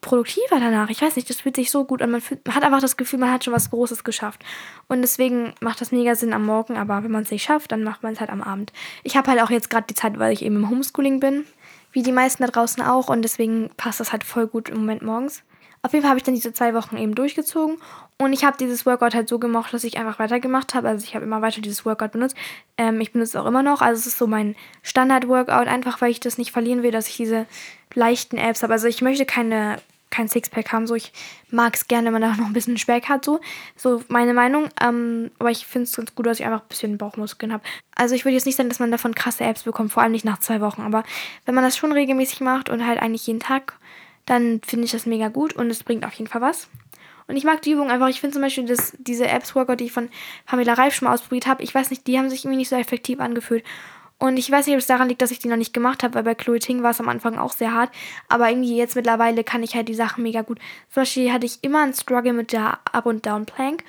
produktiver 0.00 0.60
danach. 0.60 0.88
Ich 0.88 1.02
weiß 1.02 1.16
nicht, 1.16 1.28
das 1.28 1.40
fühlt 1.40 1.56
sich 1.56 1.70
so 1.70 1.84
gut 1.84 2.00
an. 2.00 2.10
Man, 2.10 2.20
fühlt, 2.20 2.46
man, 2.46 2.54
hat 2.54 2.62
einfach 2.62 2.80
das 2.80 2.96
Gefühl, 2.96 3.18
man 3.18 3.30
hat 3.30 3.44
schon 3.44 3.52
was 3.52 3.68
Großes 3.70 4.04
geschafft. 4.04 4.42
Und 4.88 5.02
deswegen 5.02 5.52
macht 5.60 5.80
das 5.80 5.92
mega 5.92 6.14
Sinn 6.14 6.32
am 6.32 6.46
Morgen, 6.46 6.76
aber 6.76 7.02
wenn 7.04 7.10
man 7.10 7.24
es 7.24 7.30
nicht 7.30 7.42
schafft, 7.42 7.72
dann 7.72 7.82
macht 7.82 8.02
man 8.02 8.14
es 8.14 8.20
halt 8.20 8.30
am 8.30 8.42
Abend. 8.42 8.72
Ich 9.02 9.16
habe 9.16 9.30
halt 9.30 9.42
auch 9.42 9.50
jetzt 9.50 9.68
gerade 9.68 9.86
die 9.88 9.94
Zeit, 9.94 10.18
weil 10.18 10.32
ich 10.32 10.42
eben 10.42 10.56
im 10.56 10.70
Homeschooling 10.70 11.20
bin, 11.20 11.44
wie 11.92 12.02
die 12.02 12.12
meisten 12.12 12.44
da 12.44 12.48
draußen 12.48 12.82
auch, 12.82 13.08
und 13.08 13.22
deswegen 13.22 13.70
passt 13.76 14.00
das 14.00 14.12
halt 14.12 14.24
voll 14.24 14.46
gut 14.46 14.68
im 14.68 14.78
Moment 14.78 15.02
morgens. 15.02 15.42
Auf 15.82 15.92
jeden 15.92 16.02
Fall 16.02 16.10
habe 16.10 16.18
ich 16.18 16.24
dann 16.24 16.34
diese 16.34 16.52
zwei 16.52 16.74
Wochen 16.74 16.96
eben 16.98 17.14
durchgezogen 17.14 17.78
und 18.18 18.34
ich 18.34 18.44
habe 18.44 18.58
dieses 18.58 18.84
Workout 18.84 19.14
halt 19.14 19.28
so 19.28 19.38
gemocht, 19.38 19.72
dass 19.72 19.82
ich 19.82 19.96
einfach 19.96 20.18
weitergemacht 20.18 20.74
habe. 20.74 20.88
Also 20.88 21.04
ich 21.04 21.14
habe 21.14 21.24
immer 21.24 21.40
weiter 21.40 21.62
dieses 21.62 21.86
Workout 21.86 22.12
benutzt. 22.12 22.36
Ähm, 22.76 23.00
ich 23.00 23.12
benutze 23.12 23.38
es 23.38 23.42
auch 23.42 23.46
immer 23.46 23.62
noch. 23.62 23.80
Also 23.80 23.98
es 24.00 24.06
ist 24.06 24.18
so 24.18 24.26
mein 24.26 24.56
Standard-Workout, 24.82 25.68
einfach 25.68 26.02
weil 26.02 26.10
ich 26.10 26.20
das 26.20 26.36
nicht 26.36 26.52
verlieren 26.52 26.82
will, 26.82 26.90
dass 26.90 27.08
ich 27.08 27.16
diese 27.16 27.46
leichten 27.94 28.36
Apps 28.36 28.62
habe. 28.62 28.74
Also 28.74 28.88
ich 28.88 29.00
möchte 29.00 29.24
keine 29.24 29.78
kein 30.10 30.28
Sixpack 30.28 30.72
haben. 30.72 30.86
So, 30.86 30.94
ich 30.94 31.12
mag 31.50 31.74
es 31.74 31.88
gerne, 31.88 32.06
wenn 32.06 32.20
man 32.20 32.22
da 32.22 32.36
noch 32.36 32.46
ein 32.46 32.52
bisschen 32.52 32.76
Speck 32.76 33.08
hat. 33.08 33.24
So, 33.24 33.40
so 33.76 34.02
meine 34.08 34.34
Meinung. 34.34 34.68
Ähm, 34.82 35.30
aber 35.38 35.50
ich 35.50 35.66
finde 35.66 35.84
es 35.84 35.96
ganz 35.96 36.14
gut, 36.14 36.26
dass 36.26 36.40
ich 36.40 36.46
einfach 36.46 36.62
ein 36.62 36.68
bisschen 36.68 36.98
Bauchmuskeln 36.98 37.52
habe. 37.52 37.62
Also 37.94 38.14
ich 38.14 38.24
würde 38.24 38.34
jetzt 38.34 38.46
nicht 38.46 38.56
sagen, 38.56 38.68
dass 38.68 38.80
man 38.80 38.90
davon 38.90 39.14
krasse 39.14 39.44
Apps 39.44 39.62
bekommt, 39.62 39.92
vor 39.92 40.02
allem 40.02 40.12
nicht 40.12 40.24
nach 40.24 40.40
zwei 40.40 40.60
Wochen. 40.60 40.82
Aber 40.82 41.04
wenn 41.46 41.54
man 41.54 41.64
das 41.64 41.76
schon 41.76 41.92
regelmäßig 41.92 42.40
macht 42.40 42.68
und 42.68 42.86
halt 42.86 43.00
eigentlich 43.00 43.26
jeden 43.26 43.40
Tag, 43.40 43.78
dann 44.26 44.60
finde 44.64 44.86
ich 44.86 44.92
das 44.92 45.06
mega 45.06 45.28
gut 45.28 45.54
und 45.54 45.70
es 45.70 45.84
bringt 45.84 46.04
auf 46.04 46.14
jeden 46.14 46.30
Fall 46.30 46.40
was. 46.40 46.68
Und 47.26 47.36
ich 47.36 47.44
mag 47.44 47.62
die 47.62 47.72
Übung 47.72 47.90
einfach. 47.90 48.08
Ich 48.08 48.20
finde 48.20 48.34
zum 48.34 48.42
Beispiel 48.42 48.66
dass 48.66 48.92
diese 48.98 49.28
Apps-Workout, 49.28 49.78
die 49.78 49.84
ich 49.84 49.92
von 49.92 50.08
Pamela 50.46 50.74
Reif 50.74 50.94
schon 50.94 51.06
mal 51.06 51.14
ausprobiert 51.14 51.46
habe, 51.46 51.62
ich 51.62 51.74
weiß 51.74 51.90
nicht, 51.90 52.06
die 52.06 52.18
haben 52.18 52.28
sich 52.28 52.44
irgendwie 52.44 52.58
nicht 52.58 52.68
so 52.68 52.76
effektiv 52.76 53.20
angefühlt. 53.20 53.64
Und 54.18 54.36
ich 54.36 54.50
weiß 54.50 54.66
nicht, 54.66 54.74
ob 54.74 54.80
es 54.80 54.86
daran 54.86 55.08
liegt, 55.08 55.22
dass 55.22 55.30
ich 55.30 55.38
die 55.38 55.48
noch 55.48 55.56
nicht 55.56 55.72
gemacht 55.72 56.02
habe, 56.02 56.14
weil 56.14 56.24
bei 56.24 56.34
Chloe 56.34 56.58
Ting 56.58 56.82
war 56.82 56.90
es 56.90 57.00
am 57.00 57.08
Anfang 57.08 57.38
auch 57.38 57.52
sehr 57.52 57.72
hart. 57.72 57.90
Aber 58.28 58.50
irgendwie 58.50 58.76
jetzt 58.76 58.94
mittlerweile 58.94 59.44
kann 59.44 59.62
ich 59.62 59.74
halt 59.74 59.88
die 59.88 59.94
Sachen 59.94 60.22
mega 60.22 60.42
gut. 60.42 60.58
Zum 60.90 61.02
Beispiel 61.02 61.32
hatte 61.32 61.46
ich 61.46 61.62
immer 61.62 61.82
einen 61.82 61.94
Struggle 61.94 62.34
mit 62.34 62.52
der 62.52 62.80
Up- 62.92 63.06
und 63.06 63.24
Down-Plank. 63.24 63.82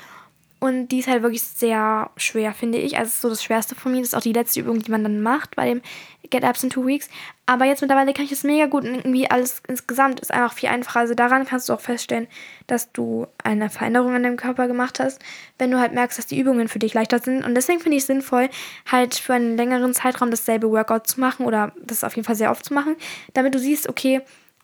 Und 0.64 0.90
die 0.90 1.00
ist 1.00 1.08
halt 1.08 1.24
wirklich 1.24 1.42
sehr 1.42 2.12
schwer, 2.18 2.54
finde 2.54 2.78
ich. 2.78 2.96
Also, 2.96 3.12
so 3.20 3.30
das 3.30 3.44
Schwerste 3.44 3.74
von 3.74 3.92
mir. 3.92 4.02
Das 4.02 4.10
ist 4.10 4.14
auch 4.14 4.22
die 4.22 4.32
letzte 4.32 4.60
Übung, 4.60 4.78
die 4.80 4.92
man 4.92 5.02
dann 5.02 5.20
macht 5.20 5.56
bei 5.56 5.66
dem 5.66 5.82
Get 6.30 6.44
Ups 6.44 6.64
in 6.64 6.70
Two 6.70 6.86
Weeks. 6.86 7.10
Aber 7.48 7.66
jetzt 7.66 7.82
mittlerweile 7.82 8.14
kann 8.14 8.26
ich 8.26 8.30
das 8.30 8.44
mega 8.44 8.68
gut 8.68 8.84
und 8.84 8.94
irgendwie 8.94 9.30
alles 9.30 9.64
insgesamt 9.68 10.20
ist 10.20 10.32
einfach 10.32 10.54
viel 10.54 10.70
einfacher. 10.70 11.00
Also, 11.00 11.16
daran 11.16 11.48
kannst 11.48 11.68
du 11.68 11.74
auch 11.74 11.82
feststellen, 11.82 12.28
dass 12.68 12.92
du 12.92 13.26
eine 13.44 13.72
Veränderung 13.72 14.14
an 14.14 14.22
deinem 14.22 14.38
Körper 14.38 14.68
gemacht 14.68 15.00
hast, 15.00 15.20
wenn 15.58 15.72
du 15.72 15.80
halt 15.80 15.94
merkst, 15.94 16.20
dass 16.20 16.28
die 16.28 16.40
Übungen 16.40 16.68
für 16.68 16.78
dich 16.78 16.94
leichter 16.94 17.18
sind. 17.18 17.44
Und 17.44 17.56
deswegen 17.56 17.80
finde 17.80 17.98
ich 17.98 18.04
es 18.04 18.08
sinnvoll, 18.08 18.48
halt 18.86 19.16
für 19.16 19.34
einen 19.34 19.58
längeren 19.58 19.96
Zeitraum 19.96 20.30
dasselbe 20.30 20.70
Workout 20.70 21.08
zu 21.08 21.20
machen 21.20 21.48
oder 21.48 21.74
das 21.82 22.04
auf 22.04 22.16
jeden 22.16 22.26
Fall 22.28 22.36
sehr 22.36 22.52
oft 22.52 22.66
zu 22.66 22.76
machen, 22.76 22.98
damit 23.34 23.56
du 23.56 23.60
siehst, 23.60 23.90
okay, 23.90 24.22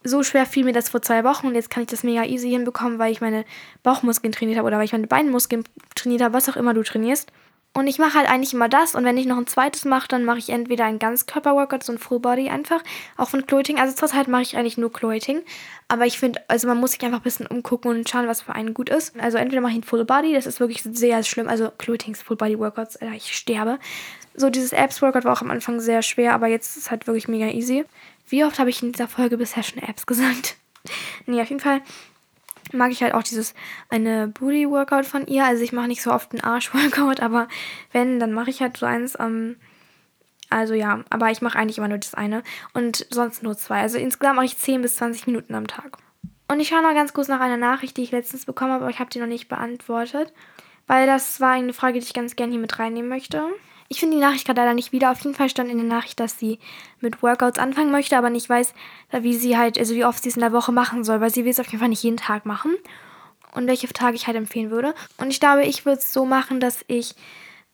so 0.08 0.24
schwer 0.24 0.46
fiel 0.46 0.66
mir 0.66 0.74
das 0.74 0.90
vor 0.90 1.02
zwei 1.02 1.24
Wochen 1.24 1.48
und 1.48 1.56
jetzt 1.56 1.70
kann 1.70 1.84
ich 1.84 1.90
das 1.90 2.04
mega 2.04 2.24
easy 2.24 2.50
hinbekommen, 2.50 3.00
weil 3.00 3.12
ich 3.12 3.22
meine 3.22 3.46
Bauchmuskeln 3.84 4.32
trainiert 4.32 4.58
habe 4.58 4.68
oder 4.68 4.78
weil 4.78 4.86
ich 4.86 4.92
meine 4.94 5.08
Beinmuskeln 5.08 5.64
trainiert 5.96 6.22
habe, 6.22 6.34
was 6.34 6.50
auch 6.50 6.56
immer 6.56 6.74
du 6.74 6.84
trainierst. 6.84 7.32
Und 7.74 7.86
ich 7.86 8.00
mache 8.00 8.16
halt 8.18 8.28
eigentlich 8.28 8.56
immer 8.56 8.70
das 8.70 8.96
und 8.96 9.04
wenn 9.04 9.18
ich 9.18 9.28
noch 9.28 9.38
ein 9.38 9.46
zweites 9.46 9.86
mache, 9.86 10.08
dann 10.08 10.26
mache 10.26 10.40
ich 10.40 10.50
entweder 10.50 10.86
ein 10.86 10.98
Ganzkörper-Workout, 10.98 11.84
so 11.84 11.92
ein 11.92 12.00
Full 12.00 12.20
Body 12.20 12.50
einfach, 12.50 12.82
auch 13.18 13.30
von 13.30 13.46
Clothing. 13.46 13.78
Also 13.78 13.94
zurzeit 13.94 14.28
mache 14.28 14.42
ich 14.42 14.58
eigentlich 14.58 14.80
nur 14.80 14.92
Clothing, 14.92 15.44
aber 15.88 16.08
ich 16.08 16.18
finde, 16.18 16.42
also 16.48 16.68
man 16.68 16.80
muss 16.80 16.94
sich 16.94 17.04
einfach 17.04 17.20
ein 17.20 17.24
bisschen 17.24 17.46
umgucken 17.46 17.92
und 17.92 18.10
schauen, 18.10 18.28
was 18.28 18.42
für 18.42 18.56
einen 18.56 18.74
gut 18.74 18.90
ist. 18.90 19.20
Also 19.20 19.38
entweder 19.38 19.62
mache 19.62 19.74
ich 19.74 19.78
ein 19.78 19.84
Full 19.84 20.06
Body, 20.06 20.34
das 20.34 20.48
ist 20.48 20.60
wirklich 20.60 20.82
sehr 20.82 21.22
schlimm, 21.22 21.48
also 21.48 21.70
Clothings 21.78 22.24
Full 22.24 22.38
Body 22.38 22.58
Workouts, 22.58 22.98
ich 23.16 23.36
sterbe. 23.36 23.78
So 24.34 24.50
dieses 24.50 24.74
Abs-Workout 24.74 25.26
war 25.26 25.34
auch 25.34 25.42
am 25.42 25.52
Anfang 25.52 25.80
sehr 25.80 26.02
schwer, 26.02 26.34
aber 26.34 26.48
jetzt 26.48 26.78
ist 26.78 26.84
es 26.84 26.92
halt 26.92 27.06
wirklich 27.06 27.28
mega 27.28 27.48
easy. 27.48 27.86
Wie 28.28 28.44
oft 28.44 28.60
habe 28.60 28.70
ich 28.70 28.84
in 28.84 28.92
dieser 28.92 29.08
Folge 29.08 29.38
bisher 29.38 29.64
schon 29.64 29.82
Apps 29.82 30.06
gesagt? 30.06 30.58
nee, 31.26 31.42
auf 31.42 31.50
jeden 31.50 31.62
Fall 31.62 31.82
mag 32.74 32.92
ich 32.92 33.02
halt 33.02 33.14
auch 33.14 33.24
dieses 33.24 33.54
eine 33.90 34.28
Booty 34.28 34.70
Workout 34.70 35.06
von 35.06 35.26
ihr. 35.28 35.46
Also 35.46 35.64
ich 35.64 35.72
mache 35.72 35.88
nicht 35.88 36.02
so 36.02 36.12
oft 36.12 36.34
ein 36.34 36.42
Arsch 36.42 36.74
Workout, 36.74 37.22
aber 37.22 37.48
wenn, 37.92 38.20
dann 38.20 38.34
mache 38.34 38.50
ich 38.50 38.62
halt 38.62 38.78
so 38.78 38.86
eins. 38.86 39.18
Ähm, 39.20 39.58
also 40.50 40.74
ja, 40.74 41.04
aber 41.10 41.30
ich 41.32 41.42
mache 41.42 41.58
eigentlich 41.58 41.78
immer 41.78 41.90
nur 41.90 41.98
das 41.98 42.14
eine 42.14 42.44
und 42.74 43.06
sonst 43.10 43.44
nur 43.44 43.58
zwei. 43.58 43.82
Also 43.82 43.98
insgesamt 43.98 44.38
mache 44.38 44.46
ich 44.46 44.58
10 44.58 44.82
bis 44.82 44.96
20 44.96 45.28
Minuten 45.28 45.56
am 45.56 45.68
Tag. 45.68 45.98
Und 46.50 46.60
ich 46.62 46.70
schaue 46.70 46.82
noch 46.82 46.94
ganz 46.94 47.14
kurz 47.14 47.28
nach 47.28 47.42
einer 47.42 47.58
Nachricht, 47.58 47.98
die 47.98 48.04
ich 48.04 48.12
letztens 48.12 48.46
bekommen 48.46 48.72
habe, 48.72 48.84
aber 48.84 48.92
ich 48.92 49.00
habe 49.00 49.10
die 49.10 49.20
noch 49.20 49.28
nicht 49.28 49.50
beantwortet, 49.50 50.32
weil 50.88 51.06
das 51.06 51.42
war 51.42 51.52
eine 51.52 51.74
Frage, 51.74 52.00
die 52.00 52.06
ich 52.06 52.14
ganz 52.14 52.38
gerne 52.38 52.54
hier 52.54 52.62
mit 52.62 52.80
reinnehmen 52.80 53.10
möchte. 53.10 53.44
Ich 53.90 54.00
finde 54.00 54.18
die 54.18 54.22
Nachricht 54.22 54.46
gerade 54.46 54.62
leider 54.62 54.74
nicht 54.74 54.92
wieder. 54.92 55.12
Auf 55.12 55.22
jeden 55.22 55.36
Fall 55.36 55.50
stand 55.50 55.70
in 55.70 55.78
der 55.78 55.88
Nachricht, 55.88 56.20
dass 56.20 56.38
sie 56.38 56.60
mit 57.00 57.24
Workouts 57.24 57.60
anfangen 57.60 57.92
möchte, 57.92 58.18
aber 58.18 58.30
nicht 58.30 58.50
weiß, 58.50 58.74
wie 59.22 59.36
sie 59.36 59.58
halt, 59.58 59.78
also 59.78 59.96
wie 59.96 60.06
oft 60.06 60.22
sie 60.22 60.30
es 60.30 60.36
in 60.36 60.42
der 60.42 60.52
Woche 60.52 60.72
machen 60.72 61.04
soll, 61.04 61.22
weil 61.22 61.30
sie 61.30 61.46
will 61.46 61.52
es 61.52 61.60
auf 61.60 61.68
jeden 61.68 61.80
Fall 61.80 61.90
nicht 61.90 62.04
jeden 62.04 62.18
Tag 62.18 62.46
machen. 62.46 62.76
Und 63.54 63.68
welche 63.68 63.88
Tage 63.88 64.16
ich 64.16 64.28
halt 64.28 64.38
empfehlen 64.38 64.72
würde. 64.72 64.94
Und 65.18 65.32
ich 65.32 65.40
glaube, 65.40 65.64
ich 65.64 65.86
würde 65.86 66.00
es 66.00 66.14
so 66.14 66.26
machen, 66.26 66.60
dass 66.60 66.84
ich 66.88 67.16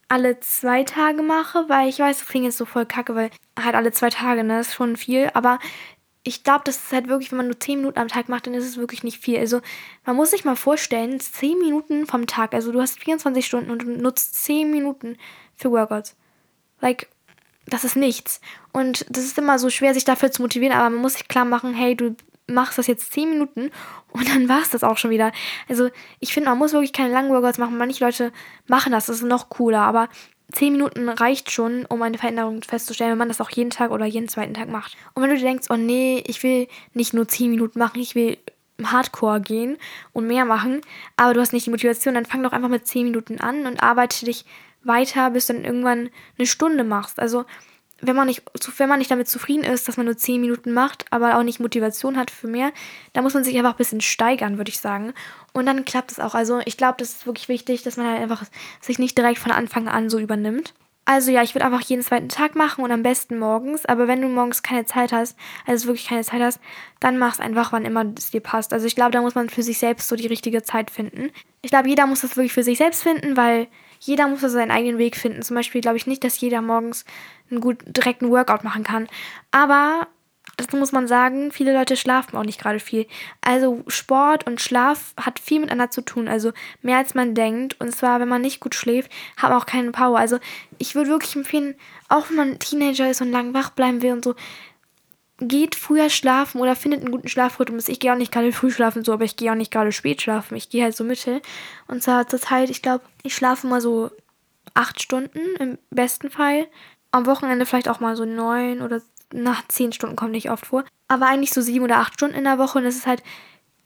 alle 0.08 0.40
zwei 0.40 0.84
Tage 0.84 1.24
mache, 1.24 1.68
weil 1.68 1.90
ich 1.90 2.00
weiß, 2.00 2.20
das 2.20 2.28
klingt 2.28 2.46
jetzt 2.46 2.58
so 2.58 2.66
voll 2.66 2.86
kacke, 2.86 3.16
weil 3.16 3.32
halt 3.60 3.76
alle 3.76 3.92
zwei 3.92 4.10
Tage, 4.10 4.44
ne, 4.44 4.60
ist 4.60 4.76
schon 4.76 4.96
viel, 4.96 5.32
aber 5.34 5.60
ich 6.24 6.44
glaube, 6.44 6.62
das 6.64 6.78
ist 6.78 6.94
halt 6.94 7.10
wirklich, 7.10 7.32
wenn 7.32 7.38
man 7.38 7.48
nur 7.48 7.60
10 7.60 7.80
Minuten 7.80 8.00
am 8.00 8.08
Tag 8.08 8.30
macht, 8.30 8.48
dann 8.48 8.54
ist 8.54 8.66
es 8.66 8.78
wirklich 8.78 9.04
nicht 9.04 9.20
viel. 9.20 9.38
Also, 9.40 9.60
man 10.06 10.16
muss 10.16 10.32
sich 10.32 10.46
mal 10.46 10.56
vorstellen, 10.56 11.20
10 11.20 11.60
Minuten 11.60 12.06
vom 12.08 12.28
Tag, 12.28 12.54
also 12.54 12.72
du 12.72 12.80
hast 12.80 13.00
24 13.00 13.46
Stunden 13.46 13.72
und 13.72 13.84
du 13.84 13.90
nutzt 13.90 14.42
10 14.46 14.72
Minuten 14.72 15.18
für 15.64 15.72
Workouts. 15.72 16.16
Like, 16.82 17.10
das 17.66 17.84
ist 17.84 17.96
nichts. 17.96 18.42
Und 18.72 19.06
das 19.10 19.24
ist 19.24 19.38
immer 19.38 19.58
so 19.58 19.70
schwer, 19.70 19.94
sich 19.94 20.06
dafür 20.06 20.32
zu 20.32 20.42
motivieren, 20.42 20.76
aber 20.76 20.90
man 20.90 21.02
muss 21.02 21.14
sich 21.14 21.28
klar 21.28 21.46
machen, 21.46 21.74
hey, 21.74 21.96
du 21.96 22.16
machst 22.48 22.78
das 22.78 22.88
jetzt 22.88 23.14
10 23.14 23.30
Minuten 23.30 23.72
und 24.12 24.30
dann 24.30 24.50
war 24.50 24.62
es 24.62 24.70
das 24.70 24.84
auch 24.84 24.98
schon 24.98 25.12
wieder. 25.12 25.32
Also, 25.68 25.90
ich 26.20 26.34
finde, 26.34 26.50
man 26.50 26.60
muss 26.60 26.74
wirklich 26.74 26.94
keine 26.94 27.14
langen 27.14 27.32
Workouts 27.32 27.58
machen. 27.58 27.78
Manche 27.78 28.04
Leute 28.04 28.32
machen 28.68 28.92
das, 28.92 29.08
das 29.08 29.18
ist 29.18 29.24
noch 29.24 29.50
cooler, 29.50 29.82
aber 29.82 30.10
10 30.52 30.74
Minuten 30.74 31.10
reicht 31.10 31.50
schon, 31.50 31.86
um 31.86 32.02
eine 32.02 32.18
Veränderung 32.18 32.62
festzustellen, 32.62 33.12
wenn 33.12 33.18
man 33.18 33.30
das 33.30 33.42
auch 33.42 33.50
jeden 33.50 33.72
Tag 33.72 33.90
oder 33.90 34.06
jeden 34.06 34.28
zweiten 34.28 34.54
Tag 34.54 34.70
macht. 34.70 34.96
Und 35.14 35.24
wenn 35.24 35.32
du 35.32 35.38
dir 35.38 35.46
denkst, 35.46 35.68
oh 35.70 35.78
nee, 35.78 36.24
ich 36.28 36.44
will 36.44 36.68
nicht 36.94 37.14
nur 37.14 37.28
10 37.28 37.50
Minuten 37.50 37.80
machen, 37.80 38.00
ich 38.00 38.14
will 38.14 38.38
Hardcore 38.84 39.42
gehen 39.42 39.78
und 40.12 40.28
mehr 40.28 40.46
machen, 40.46 40.82
aber 41.16 41.34
du 41.34 41.40
hast 41.40 41.54
nicht 41.54 41.66
die 41.66 41.72
Motivation, 41.72 42.14
dann 42.14 42.26
fang 42.26 42.44
doch 42.44 42.52
einfach 42.52 42.70
mit 42.70 42.86
10 42.86 43.06
Minuten 43.06 43.40
an 43.40 43.66
und 43.66 43.82
arbeite 43.82 44.26
dich 44.26 44.46
weiter, 44.84 45.32
bis 45.32 45.48
du 45.48 45.54
dann 45.54 45.66
irgendwann 45.66 46.10
eine 46.38 46.48
Stunde 46.48 46.84
machst. 46.84 47.20
Also 47.20 47.46
wenn 48.06 48.16
man 48.16 48.28
nicht, 48.28 48.44
wenn 48.78 48.90
man 48.90 49.00
nicht 49.00 49.12
damit 49.12 49.30
zufrieden 49.30 49.64
ist, 49.64 49.88
dass 49.88 49.98
man 49.98 50.06
nur 50.06 50.18
10 50.18 50.42
Minuten 50.42 50.74
macht, 50.74 51.06
aber 51.10 51.38
auch 51.38 51.44
nicht 51.44 51.60
Motivation 51.60 52.18
hat 52.18 52.32
für 52.32 52.48
mehr, 52.48 52.72
dann 53.14 53.24
muss 53.24 53.34
man 53.34 53.44
sich 53.44 53.58
einfach 53.58 53.72
ein 53.72 53.78
bisschen 53.78 54.02
steigern, 54.02 54.58
würde 54.58 54.70
ich 54.70 54.80
sagen. 54.80 55.14
Und 55.54 55.66
dann 55.66 55.86
klappt 55.86 56.12
es 56.12 56.20
auch. 56.20 56.36
Also 56.36 56.60
ich 56.66 56.78
glaube, 56.78 56.96
das 56.98 57.12
ist 57.12 57.26
wirklich 57.26 57.48
wichtig, 57.48 57.84
dass 57.84 57.98
man 57.98 58.08
halt 58.08 58.22
einfach 58.22 58.44
sich 58.82 59.00
nicht 59.00 59.18
direkt 59.18 59.40
von 59.40 59.52
Anfang 59.52 59.88
an 59.88 60.10
so 60.10 60.20
übernimmt. 60.20 60.74
Also 61.06 61.32
ja, 61.32 61.44
ich 61.44 61.54
würde 61.54 61.66
einfach 61.66 61.82
jeden 61.82 62.02
zweiten 62.02 62.30
Tag 62.30 62.56
machen 62.56 62.84
und 62.84 62.92
am 62.92 63.04
besten 63.04 63.38
morgens. 63.38 63.86
Aber 63.86 64.08
wenn 64.08 64.22
du 64.22 64.28
morgens 64.28 64.64
keine 64.64 64.86
Zeit 64.86 65.12
hast, 65.12 65.38
also 65.66 65.88
wirklich 65.88 66.08
keine 66.08 66.24
Zeit 66.24 66.42
hast, 66.42 66.60
dann 67.00 67.18
mach 67.18 67.34
es 67.34 67.40
einfach, 67.40 67.72
wann 67.74 67.86
immer 67.86 68.06
es 68.18 68.32
dir 68.32 68.42
passt. 68.42 68.74
Also 68.74 68.86
ich 68.86 68.96
glaube, 68.96 69.12
da 69.12 69.22
muss 69.22 69.36
man 69.36 69.50
für 69.50 69.64
sich 69.64 69.80
selbst 69.80 70.08
so 70.08 70.16
die 70.16 70.28
richtige 70.28 70.64
Zeit 70.64 70.92
finden. 70.92 71.32
Ich 71.62 71.72
glaube, 71.72 71.90
jeder 71.90 72.08
muss 72.08 72.22
das 72.22 72.38
wirklich 72.38 72.54
für 72.54 72.64
sich 72.64 72.78
selbst 72.78 73.04
finden, 73.04 73.36
weil 73.36 73.68
jeder 74.06 74.28
muss 74.28 74.42
seinen 74.42 74.72
eigenen 74.72 74.98
Weg 74.98 75.16
finden. 75.16 75.42
Zum 75.42 75.56
Beispiel 75.56 75.82
glaube 75.82 75.98
ich 75.98 76.08
nicht, 76.08 76.24
dass 76.24 76.40
jeder 76.40 76.62
morgens 76.62 77.06
einen 77.50 77.62
gut 77.62 77.78
direkten 77.86 78.30
Workout 78.30 78.64
machen 78.64 78.84
kann. 78.84 79.08
Aber 79.52 80.08
das 80.58 80.68
muss 80.74 80.92
man 80.92 81.08
sagen, 81.08 81.52
viele 81.52 81.74
Leute 81.74 81.96
schlafen 81.96 82.38
auch 82.38 82.44
nicht 82.44 82.60
gerade 82.60 82.80
viel. 82.80 83.08
Also 83.42 83.84
Sport 83.88 84.46
und 84.46 84.62
Schlaf 84.62 85.14
hat 85.18 85.40
viel 85.40 85.62
miteinander 85.62 85.90
zu 85.90 86.02
tun, 86.02 86.28
also 86.28 86.52
mehr 86.82 86.98
als 86.98 87.16
man 87.16 87.34
denkt. 87.34 87.80
Und 87.80 87.96
zwar, 87.96 88.20
wenn 88.20 88.28
man 88.28 88.42
nicht 88.42 88.60
gut 88.60 88.76
schläft, 88.76 89.12
hat 89.38 89.50
man 89.50 89.60
auch 89.60 89.66
keine 89.66 89.92
Power. 89.92 90.20
Also 90.20 90.40
ich 90.78 90.96
würde 90.96 91.10
wirklich 91.10 91.36
empfehlen, 91.36 91.76
auch 92.10 92.30
wenn 92.30 92.36
man 92.36 92.60
Teenager 92.60 93.10
ist 93.10 93.22
und 93.22 93.32
lang 93.32 93.54
wach 93.54 93.70
bleiben 93.70 94.02
will 94.02 94.12
und 94.12 94.24
so, 94.24 94.36
geht 95.40 95.76
früher 95.76 96.10
schlafen 96.10 96.62
oder 96.62 96.76
findet 96.76 97.02
einen 97.02 97.12
guten 97.12 97.28
Schlafrhythmus. 97.28 97.88
Ich 97.88 98.00
gehe 98.00 98.14
auch 98.14 98.18
nicht 98.18 98.32
gerade 98.32 98.52
früh 98.52 98.72
schlafen, 98.72 99.04
so, 99.04 99.14
aber 99.14 99.26
ich 99.26 99.36
gehe 99.36 99.52
auch 99.52 99.56
nicht 99.56 99.72
gerade 99.72 99.92
spät 99.92 100.22
schlafen. 100.22 100.56
Ich 100.56 100.70
gehe 100.70 100.84
halt 100.84 100.96
so 100.96 101.04
mittel. 101.04 101.42
Und 101.88 102.04
zwar 102.04 102.28
zur 102.28 102.40
Zeit, 102.40 102.70
ich 102.70 102.82
glaube, 102.82 103.04
ich 103.24 103.36
schlafe 103.36 103.68
mal 103.68 103.82
so 103.82 104.12
acht 104.74 105.02
Stunden 105.02 105.40
im 105.60 105.78
besten 105.90 106.30
Fall. 106.30 106.68
Am 107.12 107.26
Wochenende 107.26 107.66
vielleicht 107.66 107.90
auch 107.90 108.00
mal 108.00 108.16
so 108.16 108.26
neun 108.26 108.82
oder 108.82 109.02
nach 109.34 109.68
zehn 109.68 109.92
Stunden 109.92 110.16
kommt 110.16 110.32
nicht 110.32 110.52
oft 110.52 110.68
vor. 110.68 110.86
Aber 111.08 111.28
eigentlich 111.28 111.52
so 111.52 111.62
sieben 111.62 111.84
oder 111.86 111.98
acht 111.98 112.14
Stunden 112.14 112.36
in 112.36 112.44
der 112.44 112.60
Woche 112.60 112.78
und 112.78 112.84
das 112.86 112.96
ist 112.96 113.08
halt, 113.08 113.24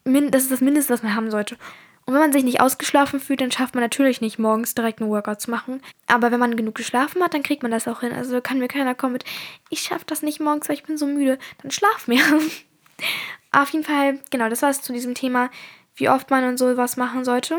das 0.04 0.44
ist 0.44 0.52
das 0.52 0.62
Mindeste, 0.62 0.94
was 0.94 1.04
man 1.04 1.16
haben 1.16 1.32
sollte. 1.32 1.58
Und 2.08 2.14
wenn 2.14 2.22
man 2.22 2.32
sich 2.32 2.46
nicht 2.46 2.62
ausgeschlafen 2.62 3.20
fühlt, 3.20 3.42
dann 3.42 3.52
schafft 3.52 3.76
man 3.76 3.84
natürlich 3.84 4.22
nicht 4.22 4.40
morgens 4.40 4.74
direkt 4.74 5.02
einen 5.02 5.10
Workout 5.10 5.42
zu 5.42 5.52
machen. 5.52 5.82
Aber 6.08 6.32
wenn 6.32 6.40
man 6.40 6.56
genug 6.56 6.76
geschlafen 6.76 7.22
hat, 7.22 7.34
dann 7.34 7.44
kriegt 7.44 7.64
man 7.64 7.72
das 7.72 7.86
auch 7.86 8.00
hin. 8.00 8.14
Also 8.14 8.40
kann 8.40 8.60
mir 8.60 8.70
keiner 8.70 8.96
kommen 8.96 9.12
mit, 9.12 9.26
ich 9.70 9.82
schaffe 9.82 10.06
das 10.08 10.22
nicht 10.22 10.40
morgens, 10.40 10.70
weil 10.70 10.78
ich 10.78 10.84
bin 10.84 10.98
so 10.98 11.06
müde. 11.06 11.38
Dann 11.62 11.70
schlaf 11.70 12.08
mehr. 12.08 12.24
Auf 13.52 13.70
jeden 13.72 13.84
Fall, 13.84 14.20
genau, 14.32 14.48
das 14.48 14.62
war 14.62 14.70
es 14.70 14.82
zu 14.82 14.94
diesem 14.94 15.16
Thema, 15.16 15.50
wie 15.96 16.08
oft 16.08 16.30
man 16.30 16.46
und 16.46 16.58
so 16.58 16.78
was 16.78 16.96
machen 16.96 17.26
sollte. 17.26 17.58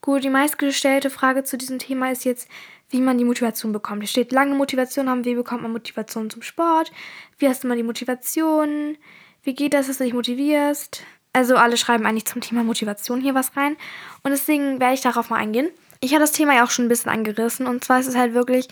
Gut, 0.00 0.22
die 0.22 0.30
meistgestellte 0.30 1.10
Frage 1.10 1.42
zu 1.42 1.58
diesem 1.58 1.80
Thema 1.80 2.12
ist 2.12 2.24
jetzt, 2.24 2.48
wie 2.90 3.00
man 3.00 3.18
die 3.18 3.24
Motivation 3.24 3.72
bekommt. 3.72 4.02
Hier 4.02 4.08
steht, 4.08 4.30
lange 4.30 4.54
Motivation 4.54 5.10
haben, 5.10 5.24
wie 5.24 5.34
bekommt 5.34 5.62
man 5.62 5.72
Motivation 5.72 6.30
zum 6.30 6.42
Sport? 6.42 6.92
Wie 7.38 7.48
hast 7.48 7.64
du 7.64 7.68
mal 7.68 7.76
die 7.76 7.82
Motivation? 7.82 8.96
Wie 9.42 9.54
geht 9.54 9.74
das, 9.74 9.88
dass 9.88 9.98
du 9.98 10.04
dich 10.04 10.14
motivierst? 10.14 11.02
Also 11.32 11.56
alle 11.56 11.76
schreiben 11.76 12.06
eigentlich 12.06 12.26
zum 12.26 12.40
Thema 12.40 12.64
Motivation 12.64 13.20
hier 13.20 13.34
was 13.34 13.56
rein. 13.56 13.76
Und 14.22 14.30
deswegen 14.30 14.80
werde 14.80 14.94
ich 14.94 15.00
darauf 15.00 15.30
mal 15.30 15.36
eingehen. 15.36 15.70
Ich 16.00 16.12
habe 16.12 16.20
das 16.20 16.32
Thema 16.32 16.54
ja 16.54 16.64
auch 16.64 16.70
schon 16.70 16.86
ein 16.86 16.88
bisschen 16.88 17.10
angerissen. 17.10 17.66
Und 17.66 17.84
zwar 17.84 18.00
ist 18.00 18.06
es 18.06 18.16
halt 18.16 18.34
wirklich 18.34 18.68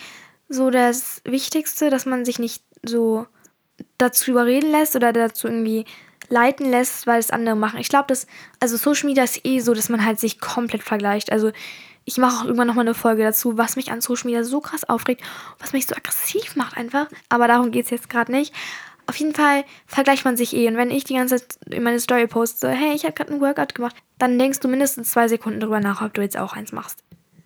so 0.49 0.71
das 0.71 1.21
Wichtigste, 1.25 1.91
dass 1.91 2.07
man 2.07 2.25
sich 2.25 2.39
nicht 2.39 2.63
so 2.85 3.27
dazu 3.99 4.31
überreden 4.31 4.71
lässt 4.71 4.97
oder 4.97 5.13
dazu 5.13 5.49
irgendwie 5.49 5.85
leiten 6.29 6.71
lässt, 6.71 7.07
weil 7.07 7.19
es 7.19 7.31
andere 7.31 7.57
machen. 7.57 7.79
Ich 7.79 7.89
glaube, 7.89 8.07
dass, 8.09 8.27
also 8.61 8.77
Social 8.77 9.09
Media 9.09 9.25
ist 9.25 9.45
eh 9.45 9.61
so, 9.61 9.75
dass 9.75 9.89
man 9.89 10.05
halt 10.05 10.19
sich 10.19 10.41
komplett 10.41 10.83
vergleicht. 10.83 11.31
Also 11.31 11.53
ich 12.05 12.19
mache 12.19 12.37
auch 12.37 12.45
irgendwann 12.45 12.69
nochmal 12.69 12.87
eine 12.87 12.95
Folge 12.95 13.23
dazu, 13.23 13.59
was 13.59 13.77
mich 13.77 13.91
an 13.91 14.01
Social 14.01 14.27
Media 14.27 14.45
so 14.45 14.61
krass 14.61 14.85
aufregt, 14.85 15.23
was 15.59 15.73
mich 15.73 15.87
so 15.87 15.95
aggressiv 15.95 16.57
macht 16.57 16.77
einfach. 16.77 17.09
Aber 17.29 17.49
darum 17.49 17.71
geht 17.71 17.87
es 17.87 17.91
jetzt 17.91 18.09
gerade 18.09 18.33
nicht. 18.33 18.55
Auf 19.09 19.17
jeden 19.17 19.35
Fall 19.35 19.65
vergleicht 19.87 20.25
man 20.25 20.37
sich 20.37 20.55
eh. 20.55 20.67
Und 20.69 20.77
wenn 20.77 20.91
ich 20.91 21.05
die 21.05 21.15
ganze 21.15 21.37
Zeit 21.37 21.59
in 21.71 21.83
meine 21.83 22.01
Story 22.01 22.27
poste, 22.27 22.69
hey, 22.71 22.95
ich 22.95 23.05
habe 23.05 23.15
gerade 23.15 23.33
ein 23.33 23.41
Workout 23.41 23.75
gemacht, 23.75 23.97
dann 24.19 24.39
denkst 24.39 24.61
du 24.61 24.69
mindestens 24.69 25.13
zwei 25.13 25.29
Sekunden 25.29 25.61
drüber 25.61 25.81
nach, 25.81 26.03
ob 26.03 26.15
du 26.15 26.23
jetzt 26.23 26.37
auch 26.37 26.55
eins 26.55 26.73
machst. 26.73 27.05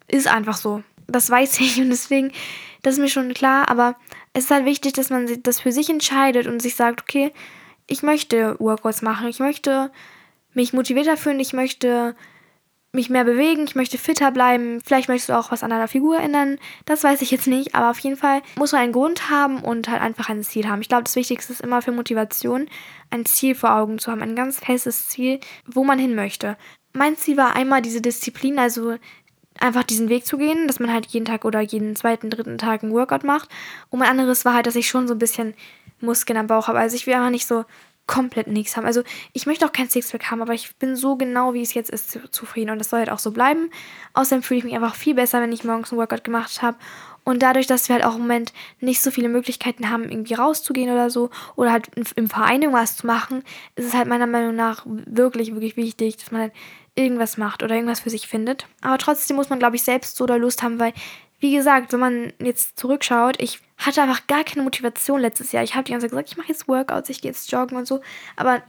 Ist 0.08 0.26
einfach 0.26 0.56
so. 0.56 0.82
Das 1.06 1.28
weiß 1.28 1.60
ich 1.60 1.80
und 1.80 1.90
deswegen, 1.90 2.32
das 2.82 2.94
ist 2.94 3.00
mir 3.00 3.08
schon 3.08 3.34
klar. 3.34 3.68
Aber 3.68 3.96
es 4.32 4.44
ist 4.44 4.50
halt 4.50 4.64
wichtig, 4.64 4.94
dass 4.94 5.10
man 5.10 5.28
das 5.42 5.60
für 5.60 5.72
sich 5.72 5.90
entscheidet 5.90 6.46
und 6.46 6.60
sich 6.62 6.76
sagt, 6.76 7.02
okay, 7.02 7.32
ich 7.86 8.02
möchte 8.02 8.56
Workouts 8.58 9.02
machen, 9.02 9.28
ich 9.28 9.40
möchte 9.40 9.90
mich 10.54 10.72
motivierter 10.72 11.16
fühlen, 11.16 11.40
ich 11.40 11.52
möchte 11.52 12.14
mich 12.92 13.08
mehr 13.08 13.24
bewegen, 13.24 13.64
ich 13.64 13.76
möchte 13.76 13.98
fitter 13.98 14.32
bleiben. 14.32 14.80
Vielleicht 14.84 15.08
möchtest 15.08 15.28
du 15.28 15.38
auch 15.38 15.52
was 15.52 15.62
an 15.62 15.70
deiner 15.70 15.86
Figur 15.86 16.18
ändern. 16.18 16.58
Das 16.86 17.04
weiß 17.04 17.22
ich 17.22 17.30
jetzt 17.30 17.46
nicht, 17.46 17.74
aber 17.74 17.90
auf 17.90 17.98
jeden 18.00 18.16
Fall 18.16 18.42
muss 18.56 18.72
man 18.72 18.82
einen 18.82 18.92
Grund 18.92 19.30
haben 19.30 19.60
und 19.62 19.88
halt 19.88 20.02
einfach 20.02 20.28
ein 20.28 20.42
Ziel 20.42 20.68
haben. 20.68 20.80
Ich 20.80 20.88
glaube, 20.88 21.04
das 21.04 21.16
Wichtigste 21.16 21.52
ist 21.52 21.60
immer 21.60 21.82
für 21.82 21.92
Motivation, 21.92 22.68
ein 23.10 23.24
Ziel 23.26 23.54
vor 23.54 23.76
Augen 23.76 23.98
zu 23.98 24.10
haben, 24.10 24.22
ein 24.22 24.34
ganz 24.34 24.58
festes 24.58 25.08
Ziel, 25.08 25.38
wo 25.66 25.84
man 25.84 25.98
hin 25.98 26.14
möchte. 26.14 26.56
Mein 26.92 27.16
Ziel 27.16 27.36
war 27.36 27.54
einmal 27.54 27.82
diese 27.82 28.00
Disziplin, 28.00 28.58
also 28.58 28.96
einfach 29.60 29.84
diesen 29.84 30.08
Weg 30.08 30.26
zu 30.26 30.38
gehen, 30.38 30.66
dass 30.66 30.80
man 30.80 30.92
halt 30.92 31.06
jeden 31.06 31.26
Tag 31.26 31.44
oder 31.44 31.60
jeden 31.60 31.94
zweiten, 31.94 32.30
dritten 32.30 32.58
Tag 32.58 32.82
ein 32.82 32.92
Workout 32.92 33.22
macht. 33.22 33.48
Und 33.90 34.00
mein 34.00 34.08
anderes 34.08 34.44
war 34.44 34.54
halt, 34.54 34.66
dass 34.66 34.74
ich 34.74 34.88
schon 34.88 35.06
so 35.06 35.14
ein 35.14 35.18
bisschen 35.18 35.54
Muskeln 36.00 36.38
am 36.38 36.46
Bauch 36.46 36.66
habe. 36.66 36.78
Also 36.78 36.96
ich 36.96 37.06
will 37.06 37.14
einfach 37.14 37.30
nicht 37.30 37.46
so 37.46 37.64
komplett 38.10 38.48
nichts 38.48 38.76
haben. 38.76 38.86
Also 38.86 39.04
ich 39.32 39.46
möchte 39.46 39.64
auch 39.64 39.70
kein 39.70 39.88
Sixpack 39.88 40.32
haben, 40.32 40.42
aber 40.42 40.52
ich 40.52 40.74
bin 40.76 40.96
so 40.96 41.14
genau, 41.14 41.54
wie 41.54 41.62
es 41.62 41.74
jetzt 41.74 41.90
ist, 41.90 42.18
zufrieden. 42.32 42.70
Und 42.70 42.80
das 42.80 42.90
soll 42.90 42.98
halt 42.98 43.10
auch 43.10 43.20
so 43.20 43.30
bleiben. 43.30 43.70
Außerdem 44.14 44.42
fühle 44.42 44.58
ich 44.58 44.64
mich 44.64 44.74
einfach 44.74 44.96
viel 44.96 45.14
besser, 45.14 45.40
wenn 45.40 45.52
ich 45.52 45.62
morgens 45.62 45.92
ein 45.92 45.96
Workout 45.96 46.24
gemacht 46.24 46.60
habe. 46.60 46.76
Und 47.22 47.40
dadurch, 47.40 47.68
dass 47.68 47.88
wir 47.88 47.94
halt 47.94 48.04
auch 48.04 48.16
im 48.16 48.22
Moment 48.22 48.52
nicht 48.80 49.00
so 49.00 49.12
viele 49.12 49.28
Möglichkeiten 49.28 49.90
haben, 49.90 50.10
irgendwie 50.10 50.34
rauszugehen 50.34 50.90
oder 50.90 51.08
so, 51.08 51.30
oder 51.54 51.70
halt 51.70 51.88
im 52.16 52.28
Verein 52.28 52.62
irgendwas 52.62 52.96
zu 52.96 53.06
machen, 53.06 53.44
ist 53.76 53.86
es 53.86 53.94
halt 53.94 54.08
meiner 54.08 54.26
Meinung 54.26 54.56
nach 54.56 54.84
wirklich, 54.86 55.52
wirklich 55.52 55.76
wichtig, 55.76 56.16
dass 56.16 56.32
man 56.32 56.40
halt 56.40 56.52
irgendwas 56.96 57.36
macht 57.36 57.62
oder 57.62 57.76
irgendwas 57.76 58.00
für 58.00 58.10
sich 58.10 58.26
findet. 58.26 58.66
Aber 58.80 58.98
trotzdem 58.98 59.36
muss 59.36 59.50
man, 59.50 59.60
glaube 59.60 59.76
ich, 59.76 59.82
selbst 59.82 60.16
so 60.16 60.26
da 60.26 60.34
Lust 60.34 60.64
haben, 60.64 60.80
weil 60.80 60.92
wie 61.40 61.54
gesagt, 61.54 61.92
wenn 61.92 62.00
man 62.00 62.32
jetzt 62.38 62.78
zurückschaut, 62.78 63.40
ich 63.40 63.60
hatte 63.78 64.02
einfach 64.02 64.26
gar 64.26 64.44
keine 64.44 64.62
Motivation 64.62 65.20
letztes 65.20 65.52
Jahr. 65.52 65.64
Ich 65.64 65.74
habe 65.74 65.84
die 65.84 65.92
ganze 65.92 66.04
Zeit 66.04 66.10
gesagt, 66.10 66.30
ich 66.30 66.36
mache 66.36 66.48
jetzt 66.48 66.68
Workouts, 66.68 67.08
ich 67.08 67.22
gehe 67.22 67.30
jetzt 67.30 67.50
joggen 67.50 67.76
und 67.76 67.86
so. 67.86 68.00
Aber 68.36 68.62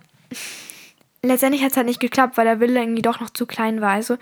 letztendlich 1.22 1.64
hat 1.64 1.72
es 1.72 1.78
halt 1.78 1.88
nicht 1.88 2.00
geklappt, 2.00 2.38
weil 2.38 2.46
der 2.46 2.62
Wille 2.62 2.80
irgendwie 2.80 3.02
doch 3.02 3.20
noch 3.20 3.30
zu 3.30 3.46
klein 3.46 3.82
war. 3.82 3.92
Also 3.92 4.18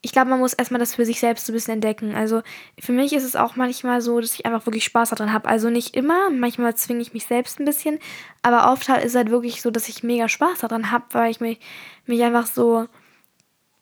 ich 0.00 0.12
glaube, 0.12 0.30
man 0.30 0.38
muss 0.38 0.52
erstmal 0.52 0.78
das 0.78 0.94
für 0.94 1.04
sich 1.04 1.18
selbst 1.18 1.46
so 1.46 1.52
ein 1.52 1.54
bisschen 1.54 1.74
entdecken. 1.74 2.14
Also 2.14 2.42
für 2.78 2.92
mich 2.92 3.12
ist 3.12 3.24
es 3.24 3.34
auch 3.34 3.56
manchmal 3.56 4.00
so, 4.00 4.20
dass 4.20 4.34
ich 4.34 4.46
einfach 4.46 4.64
wirklich 4.64 4.84
Spaß 4.84 5.10
daran 5.10 5.32
habe. 5.32 5.48
Also 5.48 5.70
nicht 5.70 5.96
immer, 5.96 6.30
manchmal 6.30 6.76
zwinge 6.76 7.00
ich 7.00 7.14
mich 7.14 7.26
selbst 7.26 7.58
ein 7.58 7.64
bisschen, 7.64 7.98
aber 8.42 8.70
oft 8.70 8.88
halt 8.88 9.04
ist 9.04 9.12
es 9.12 9.16
halt 9.16 9.30
wirklich 9.30 9.60
so, 9.60 9.72
dass 9.72 9.88
ich 9.88 10.04
mega 10.04 10.28
Spaß 10.28 10.60
daran 10.60 10.92
habe, 10.92 11.04
weil 11.10 11.32
ich 11.32 11.40
mich, 11.40 11.58
mich 12.06 12.22
einfach 12.22 12.46
so 12.46 12.86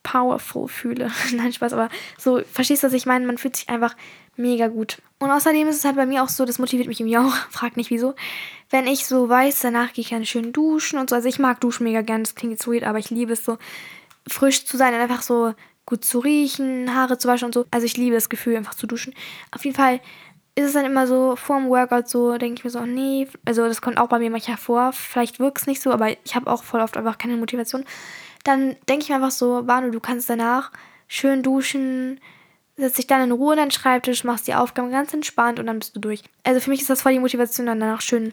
powerful 0.07 0.69
fühle. 0.69 1.11
Nein, 1.33 1.53
Spaß, 1.53 1.73
aber 1.73 1.89
so, 2.17 2.41
verstehst 2.53 2.83
du, 2.83 2.87
was 2.87 2.95
ich 2.95 3.07
meine? 3.07 3.27
Man 3.27 3.39
fühlt 3.39 3.57
sich 3.57 3.69
einfach 3.69 3.97
mega 4.37 4.69
gut. 4.69 5.03
Und 5.19 5.31
außerdem 5.31 5.67
ist 5.67 5.77
es 5.77 5.85
halt 5.85 5.97
bei 5.97 6.07
mir 6.07 6.23
auch 6.23 6.29
so, 6.29 6.45
das 6.45 6.61
motiviert 6.61 6.87
mich 6.87 7.01
irgendwie 7.01 7.19
auch, 7.19 7.35
frag 7.51 7.77
nicht 7.77 7.91
wieso. 7.91 8.15
Wenn 8.71 8.87
ich 8.87 9.07
so 9.07 9.29
weiß, 9.29 9.61
danach 9.61 9.93
gehe 9.93 10.03
ich 10.03 10.11
gerne 10.11 10.27
schön 10.27 10.53
duschen 10.53 10.99
und 10.99 11.11
so. 11.11 11.17
Also 11.17 11.29
ich 11.29 11.41
mag 11.41 11.61
duschen 11.61 11.85
mega 11.85 12.03
gern, 12.03 12.23
das 12.23 12.37
klingt 12.37 12.53
jetzt 12.53 12.69
weird, 12.69 12.85
aber 12.85 12.99
ich 12.99 13.11
liebe 13.11 13.33
es 13.33 13.45
so, 13.45 13.59
frisch 14.29 14.65
zu 14.65 14.77
sein 14.77 14.95
und 14.95 15.01
einfach 15.01 15.23
so 15.23 15.55
gut 15.87 16.05
zu 16.05 16.19
riechen, 16.19 16.95
Haare 16.95 17.19
zu 17.19 17.29
waschen 17.29 17.47
und 17.47 17.55
so. 17.55 17.65
Also 17.71 17.87
ich 17.87 17.97
liebe 17.97 18.15
das 18.15 18.29
Gefühl, 18.29 18.57
einfach 18.57 18.75
zu 18.75 18.87
duschen. 18.87 19.15
Auf 19.51 19.65
jeden 19.65 19.77
Fall 19.77 20.01
ist 20.57 20.67
es 20.67 20.73
dann 20.73 20.85
immer 20.85 21.07
so, 21.07 21.37
vor 21.37 21.59
dem 21.59 21.69
Workout 21.69 22.09
so, 22.09 22.39
denke 22.39 22.59
ich 22.59 22.65
mir 22.65 22.71
so, 22.71 22.81
nee, 22.87 23.29
also 23.45 23.67
das 23.67 23.81
kommt 23.81 23.99
auch 23.99 24.09
bei 24.09 24.19
mir 24.19 24.31
manchmal 24.31 24.57
vor. 24.57 24.93
Vielleicht 24.93 25.39
wirkt 25.39 25.59
es 25.59 25.67
nicht 25.67 25.83
so, 25.83 25.91
aber 25.91 26.11
ich 26.25 26.35
habe 26.35 26.51
auch 26.51 26.65
voll 26.65 26.81
oft 26.81 26.97
einfach 26.97 27.19
keine 27.19 27.37
Motivation 27.37 27.85
dann 28.47 28.77
denke 28.89 29.05
ich 29.05 29.09
mir 29.09 29.17
einfach 29.17 29.31
so, 29.31 29.63
Banu, 29.63 29.91
du 29.91 30.01
kannst 30.01 30.31
danach 30.31 30.71
schön 31.09 31.43
duschen, 31.43 32.21
setzt 32.77 32.99
dich 32.99 33.07
dann 33.07 33.23
in 33.23 33.33
Ruhe 33.33 33.53
an 33.53 33.59
deinen 33.59 33.71
Schreibtisch, 33.71 34.25
machst 34.25 34.47
die 34.47 34.55
Aufgaben 34.55 34.91
ganz 34.91 35.13
entspannt 35.15 35.59
und 35.59 35.67
dann 35.67 35.79
bist 35.79 35.97
du 35.97 36.01
durch. 36.01 36.23
Also 36.45 36.61
für 36.61 36.71
mich 36.71 36.81
ist 36.81 36.91
das 36.91 37.03
voll 37.03 37.13
die 37.13 37.19
Motivation, 37.19 37.67
dann 37.67 37.81
danach 37.81 38.01
schön 38.01 38.33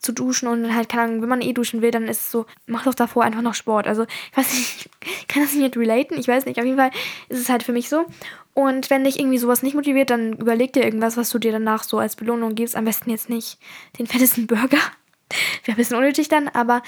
zu 0.00 0.12
duschen 0.12 0.48
und 0.48 0.74
halt, 0.74 0.88
keine 0.88 1.02
Ahnung, 1.02 1.22
wenn 1.22 1.28
man 1.28 1.42
eh 1.42 1.52
duschen 1.52 1.82
will, 1.82 1.90
dann 1.90 2.08
ist 2.08 2.22
es 2.22 2.30
so, 2.30 2.46
mach 2.66 2.84
doch 2.84 2.94
davor 2.94 3.22
einfach 3.24 3.42
noch 3.42 3.54
Sport. 3.54 3.86
Also, 3.86 4.04
ich 4.04 4.36
weiß 4.36 4.50
nicht, 4.54 4.90
ich 5.04 5.28
kann 5.28 5.42
das 5.42 5.52
nicht 5.52 5.76
relaten, 5.76 6.18
ich 6.18 6.26
weiß 6.26 6.46
nicht, 6.46 6.58
auf 6.58 6.64
jeden 6.64 6.78
Fall 6.78 6.90
ist 7.28 7.40
es 7.40 7.50
halt 7.50 7.62
für 7.62 7.72
mich 7.72 7.90
so. 7.90 8.06
Und 8.54 8.88
wenn 8.88 9.04
dich 9.04 9.18
irgendwie 9.18 9.38
sowas 9.38 9.62
nicht 9.62 9.74
motiviert, 9.74 10.10
dann 10.10 10.32
überleg 10.34 10.72
dir 10.72 10.84
irgendwas, 10.84 11.16
was 11.16 11.28
du 11.30 11.38
dir 11.38 11.52
danach 11.52 11.82
so 11.82 11.98
als 11.98 12.16
Belohnung 12.16 12.54
gibst. 12.54 12.76
Am 12.76 12.84
besten 12.84 13.10
jetzt 13.10 13.28
nicht 13.28 13.58
den 13.98 14.06
fettesten 14.06 14.46
Burger. 14.46 14.78
Wäre 15.64 15.74
ein 15.74 15.76
bisschen 15.76 15.96
unnötig 15.96 16.28
dann, 16.28 16.48
aber 16.48 16.82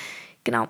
genau 0.45 0.69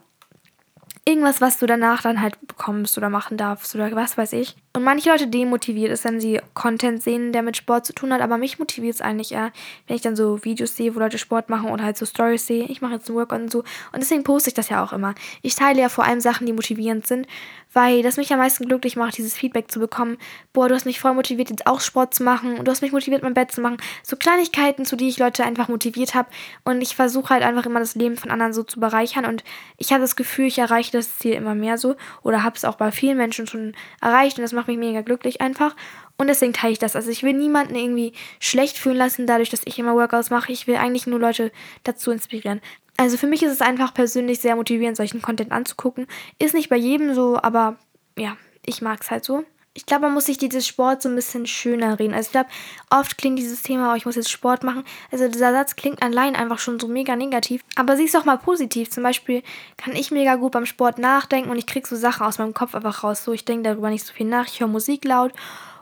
irgendwas, 1.05 1.41
was 1.41 1.59
du 1.59 1.67
danach 1.67 2.03
dann 2.03 2.21
halt 2.21 2.39
bekommst 2.47 2.97
oder 2.97 3.11
machen 3.11 3.37
darfst 3.37 3.75
oder 3.75 3.91
was 3.97 4.17
weiß 4.17 4.35
ich. 4.35 4.55
Und 4.75 4.85
manche 4.85 5.11
Leute 5.11 5.27
demotiviert 5.27 5.91
es, 5.91 6.05
wenn 6.05 6.21
sie 6.21 6.41
Content 6.55 7.03
sehen, 7.03 7.33
der 7.33 7.43
mit 7.43 7.57
Sport 7.57 7.85
zu 7.85 7.93
tun 7.93 8.13
hat, 8.13 8.21
aber 8.21 8.39
mich 8.39 8.59
motiviert 8.59 8.95
es 8.95 9.01
eigentlich 9.01 9.33
eher, 9.33 9.53
wenn 9.87 9.97
ich 9.97 10.03
dann 10.03 10.17
so 10.17 10.45
Videos 10.45 10.77
sehe, 10.77 10.95
wo 10.95 11.01
Leute 11.01 11.19
Sport 11.19 11.51
machen 11.51 11.71
oder 11.71 11.85
halt 11.85 11.99
so 11.99 12.07
Stories 12.07 12.47
sehe. 12.47 12.65
Ich 12.67 12.81
mache 12.81 12.95
jetzt 12.95 13.09
ein 13.09 13.15
Workout 13.15 13.41
und 13.41 13.51
so. 13.51 13.59
Und 13.93 14.01
deswegen 14.01 14.23
poste 14.23 14.51
ich 14.51 14.55
das 14.55 14.69
ja 14.69 14.83
auch 14.83 14.93
immer. 14.93 15.15
Ich 15.43 15.57
teile 15.57 15.81
ja 15.81 15.89
vor 15.89 16.05
allem 16.05 16.21
Sachen, 16.21 16.47
die 16.47 16.53
motivierend 16.53 17.07
sind, 17.07 17.27
weil 17.73 18.03
das 18.03 18.17
mich 18.17 18.33
am 18.33 18.39
meisten 18.39 18.67
glücklich 18.67 18.97
macht, 18.97 19.19
dieses 19.19 19.35
Feedback 19.35 19.71
zu 19.71 19.81
bekommen. 19.81 20.19
Boah, 20.53 20.69
du 20.69 20.75
hast 20.75 20.85
mich 20.85 21.01
voll 21.01 21.15
motiviert, 21.15 21.51
jetzt 21.51 21.67
auch 21.67 21.81
Sport 21.81 22.15
zu 22.15 22.23
machen 22.23 22.59
und 22.59 22.67
du 22.67 22.71
hast 22.71 22.83
mich 22.83 22.93
motiviert, 22.93 23.23
mein 23.23 23.35
Bett 23.35 23.51
zu 23.51 23.61
machen. 23.61 23.79
So 24.03 24.17
Kleinigkeiten, 24.17 24.85
zu 24.85 24.97
die 24.97 25.09
ich 25.09 25.19
Leute 25.19 25.45
einfach 25.45 25.69
motiviert 25.69 26.15
habe. 26.15 26.29
Und 26.65 26.81
ich 26.81 26.95
versuche 26.95 27.31
halt 27.31 27.43
einfach 27.43 27.67
immer 27.67 27.81
das 27.81 27.95
Leben 27.95 28.17
von 28.17 28.31
anderen 28.31 28.53
so 28.53 28.63
zu 28.63 28.79
bereichern. 28.79 29.25
Und 29.25 29.43
ich 29.79 29.93
habe 29.93 30.03
das 30.03 30.17
Gefühl, 30.17 30.47
ich 30.47 30.59
erreiche 30.59 30.92
das 30.95 31.19
Ziel 31.19 31.35
immer 31.35 31.55
mehr 31.55 31.79
so. 31.79 31.97
Oder 32.23 32.43
habe 32.43 32.57
es 32.57 32.65
auch 32.65 32.77
bei 32.77 32.91
vielen 32.93 33.17
Menschen 33.17 33.47
schon 33.47 33.75
erreicht. 34.01 34.39
Und 34.39 34.43
das 34.43 34.53
macht 34.53 34.69
mich 34.69 34.79
mega 34.79 35.01
glücklich 35.01 35.41
einfach. 35.41 35.75
Und 36.17 36.29
deswegen 36.29 36.53
teile 36.53 36.73
ich 36.73 36.79
das. 36.79 36.97
Also 36.97 37.11
ich 37.11 37.23
will 37.23 37.33
niemanden 37.33 37.75
irgendwie 37.75 38.13
schlecht 38.39 38.79
fühlen 38.79 38.97
lassen, 38.97 39.27
dadurch, 39.27 39.51
dass 39.51 39.63
ich 39.65 39.79
immer 39.79 39.95
Workouts 39.95 40.31
mache. 40.31 40.53
Ich 40.53 40.67
will 40.67 40.77
eigentlich 40.77 41.07
nur 41.07 41.19
Leute 41.19 41.51
dazu 41.85 42.11
inspirieren. 42.11 42.61
Also 42.97 43.17
für 43.17 43.27
mich 43.27 43.43
ist 43.43 43.53
es 43.53 43.61
einfach 43.61 43.95
persönlich 43.95 44.41
sehr 44.41 44.55
motivierend, 44.55 44.97
solchen 44.97 45.23
Content 45.23 45.51
anzugucken. 45.51 46.07
Ist 46.39 46.55
nicht 46.55 46.69
bei 46.69 46.77
jedem 46.77 47.15
so, 47.15 47.39
aber 47.43 47.77
ja, 48.17 48.37
ich 48.65 48.83
mag 48.83 49.01
es 49.01 49.11
halt 49.11 49.25
so. 49.25 49.45
Ich 49.75 49.87
glaube, 49.87 50.03
man 50.03 50.13
muss 50.13 50.27
sich 50.27 50.37
dieses 50.37 50.67
Sport 50.67 51.01
so 51.01 51.09
ein 51.09 51.15
bisschen 51.15 51.47
schöner 51.47 51.99
reden. 51.99 52.13
Also 52.13 52.27
ich 52.27 52.33
glaube, 52.33 52.51
oft 52.91 53.17
klingt 53.17 53.39
dieses 53.39 53.63
Thema, 53.63 53.93
oh, 53.93 53.97
ich 53.97 54.05
muss 54.05 54.17
jetzt 54.17 54.31
Sport 54.31 54.65
machen. 54.65 54.85
Also 55.11 55.29
dieser 55.29 55.53
Satz 55.53 55.77
klingt 55.77 56.03
allein 56.03 56.37
einfach 56.37 56.59
schon 56.59 56.79
so 56.79 56.89
mega 56.89 57.17
negativ. 57.17 57.63
Aber 57.75 57.97
sieh 57.97 58.05
es 58.05 58.13
doch 58.13 58.27
mal 58.27 58.37
positiv. 58.37 58.91
Zum 58.91 59.03
Beispiel 59.03 59.43
kann 59.79 59.97
ich 59.97 60.11
mega 60.11 60.35
gut 60.35 60.53
beim 60.53 60.67
Sport 60.67 60.99
nachdenken 60.99 61.51
und 61.51 61.57
ich 61.57 61.67
kriege 61.67 61.89
so 61.89 61.97
Sachen 61.97 62.27
aus 62.27 62.37
meinem 62.37 62.53
Kopf 62.53 62.75
einfach 62.75 63.03
raus. 63.03 63.25
So, 63.25 63.33
ich 63.33 63.47
denke 63.47 63.71
darüber 63.71 63.89
nicht 63.89 64.05
so 64.05 64.13
viel 64.13 64.27
nach. 64.27 64.47
Ich 64.47 64.61
höre 64.61 64.69
Musik 64.69 65.07
laut 65.07 65.33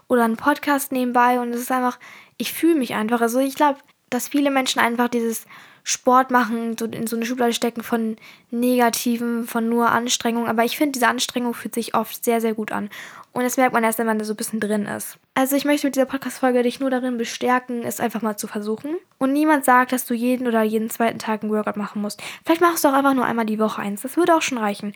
oder 0.07 0.24
einen 0.24 0.37
Podcast 0.37 0.92
nebenbei 0.92 1.40
und 1.40 1.53
es 1.53 1.62
ist 1.62 1.72
einfach, 1.72 1.98
ich 2.37 2.53
fühle 2.53 2.76
mich 2.76 2.94
einfach. 2.94 3.20
Also 3.20 3.40
ich 3.40 3.57
glaube, 3.57 3.81
dass 4.09 4.29
viele 4.29 4.53
Menschen 4.53 4.81
einfach 4.81 5.09
dieses 5.09 5.46
Sport 5.83 6.31
machen, 6.31 6.76
so 6.79 6.85
in 6.85 7.07
so 7.07 7.16
eine 7.16 7.24
Schublade 7.24 7.53
stecken 7.53 7.83
von 7.83 8.16
Negativen, 8.50 9.46
von 9.46 9.68
nur 9.68 9.90
Anstrengung. 9.90 10.46
Aber 10.46 10.64
ich 10.64 10.76
finde, 10.76 10.92
diese 10.92 11.09
Anstrengung 11.09 11.55
fühlt 11.55 11.74
sich 11.74 11.94
oft 11.94 12.24
sehr, 12.24 12.40
sehr 12.40 12.55
gut 12.55 12.72
an. 12.72 12.90
Und 13.33 13.45
das 13.45 13.57
merkt 13.57 13.73
man 13.73 13.85
erst, 13.85 13.99
wenn 13.99 14.07
man 14.07 14.19
da 14.19 14.25
so 14.25 14.33
ein 14.33 14.37
bisschen 14.37 14.59
drin 14.59 14.87
ist. 14.87 15.19
Also 15.35 15.55
ich 15.55 15.64
möchte 15.64 15.87
mit 15.87 15.95
dieser 15.95 16.07
Podcast-Folge 16.07 16.64
dich 16.64 16.81
nur 16.81 16.90
darin 16.90 17.16
bestärken, 17.16 17.85
es 17.85 18.01
einfach 18.01 18.23
mal 18.23 18.37
zu 18.37 18.49
versuchen. 18.49 18.97
Und 19.19 19.33
niemand 19.33 19.64
sagt, 19.64 19.93
dass 19.93 20.05
du 20.05 20.14
jeden 20.14 20.49
oder 20.49 20.62
jeden 20.62 20.90
zweiten 20.90 21.21
Tag 21.21 21.43
ein 21.43 21.51
Workout 21.51 21.77
machen 21.77 22.03
musst. 22.03 22.21
Vielleicht 22.45 22.61
machst 22.61 22.85
du 22.85 22.88
auch 22.88 22.93
einfach 22.93 23.14
nur 23.14 23.25
einmal 23.25 23.47
die 23.47 23.61
Woche 23.61 23.83
eins. 23.83 24.03
Das 24.03 24.16
würde 24.16 24.35
auch 24.35 24.43
schon 24.43 24.59
reichen. 24.59 24.95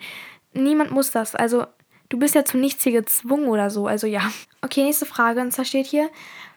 Niemand 0.53 0.91
muss 0.91 1.11
das. 1.11 1.33
Also 1.33 1.65
du 2.09 2.19
bist 2.19 2.35
ja 2.35 2.43
zu 2.43 2.57
nichts 2.57 2.83
hier 2.83 2.91
gezwungen 2.91 3.47
oder 3.47 3.69
so. 3.69 3.87
Also 3.87 4.05
ja. 4.05 4.29
Okay, 4.61 4.83
nächste 4.83 5.05
Frage. 5.05 5.39
Und 5.39 5.51
zwar 5.51 5.65
steht 5.65 5.85
hier, 5.85 6.09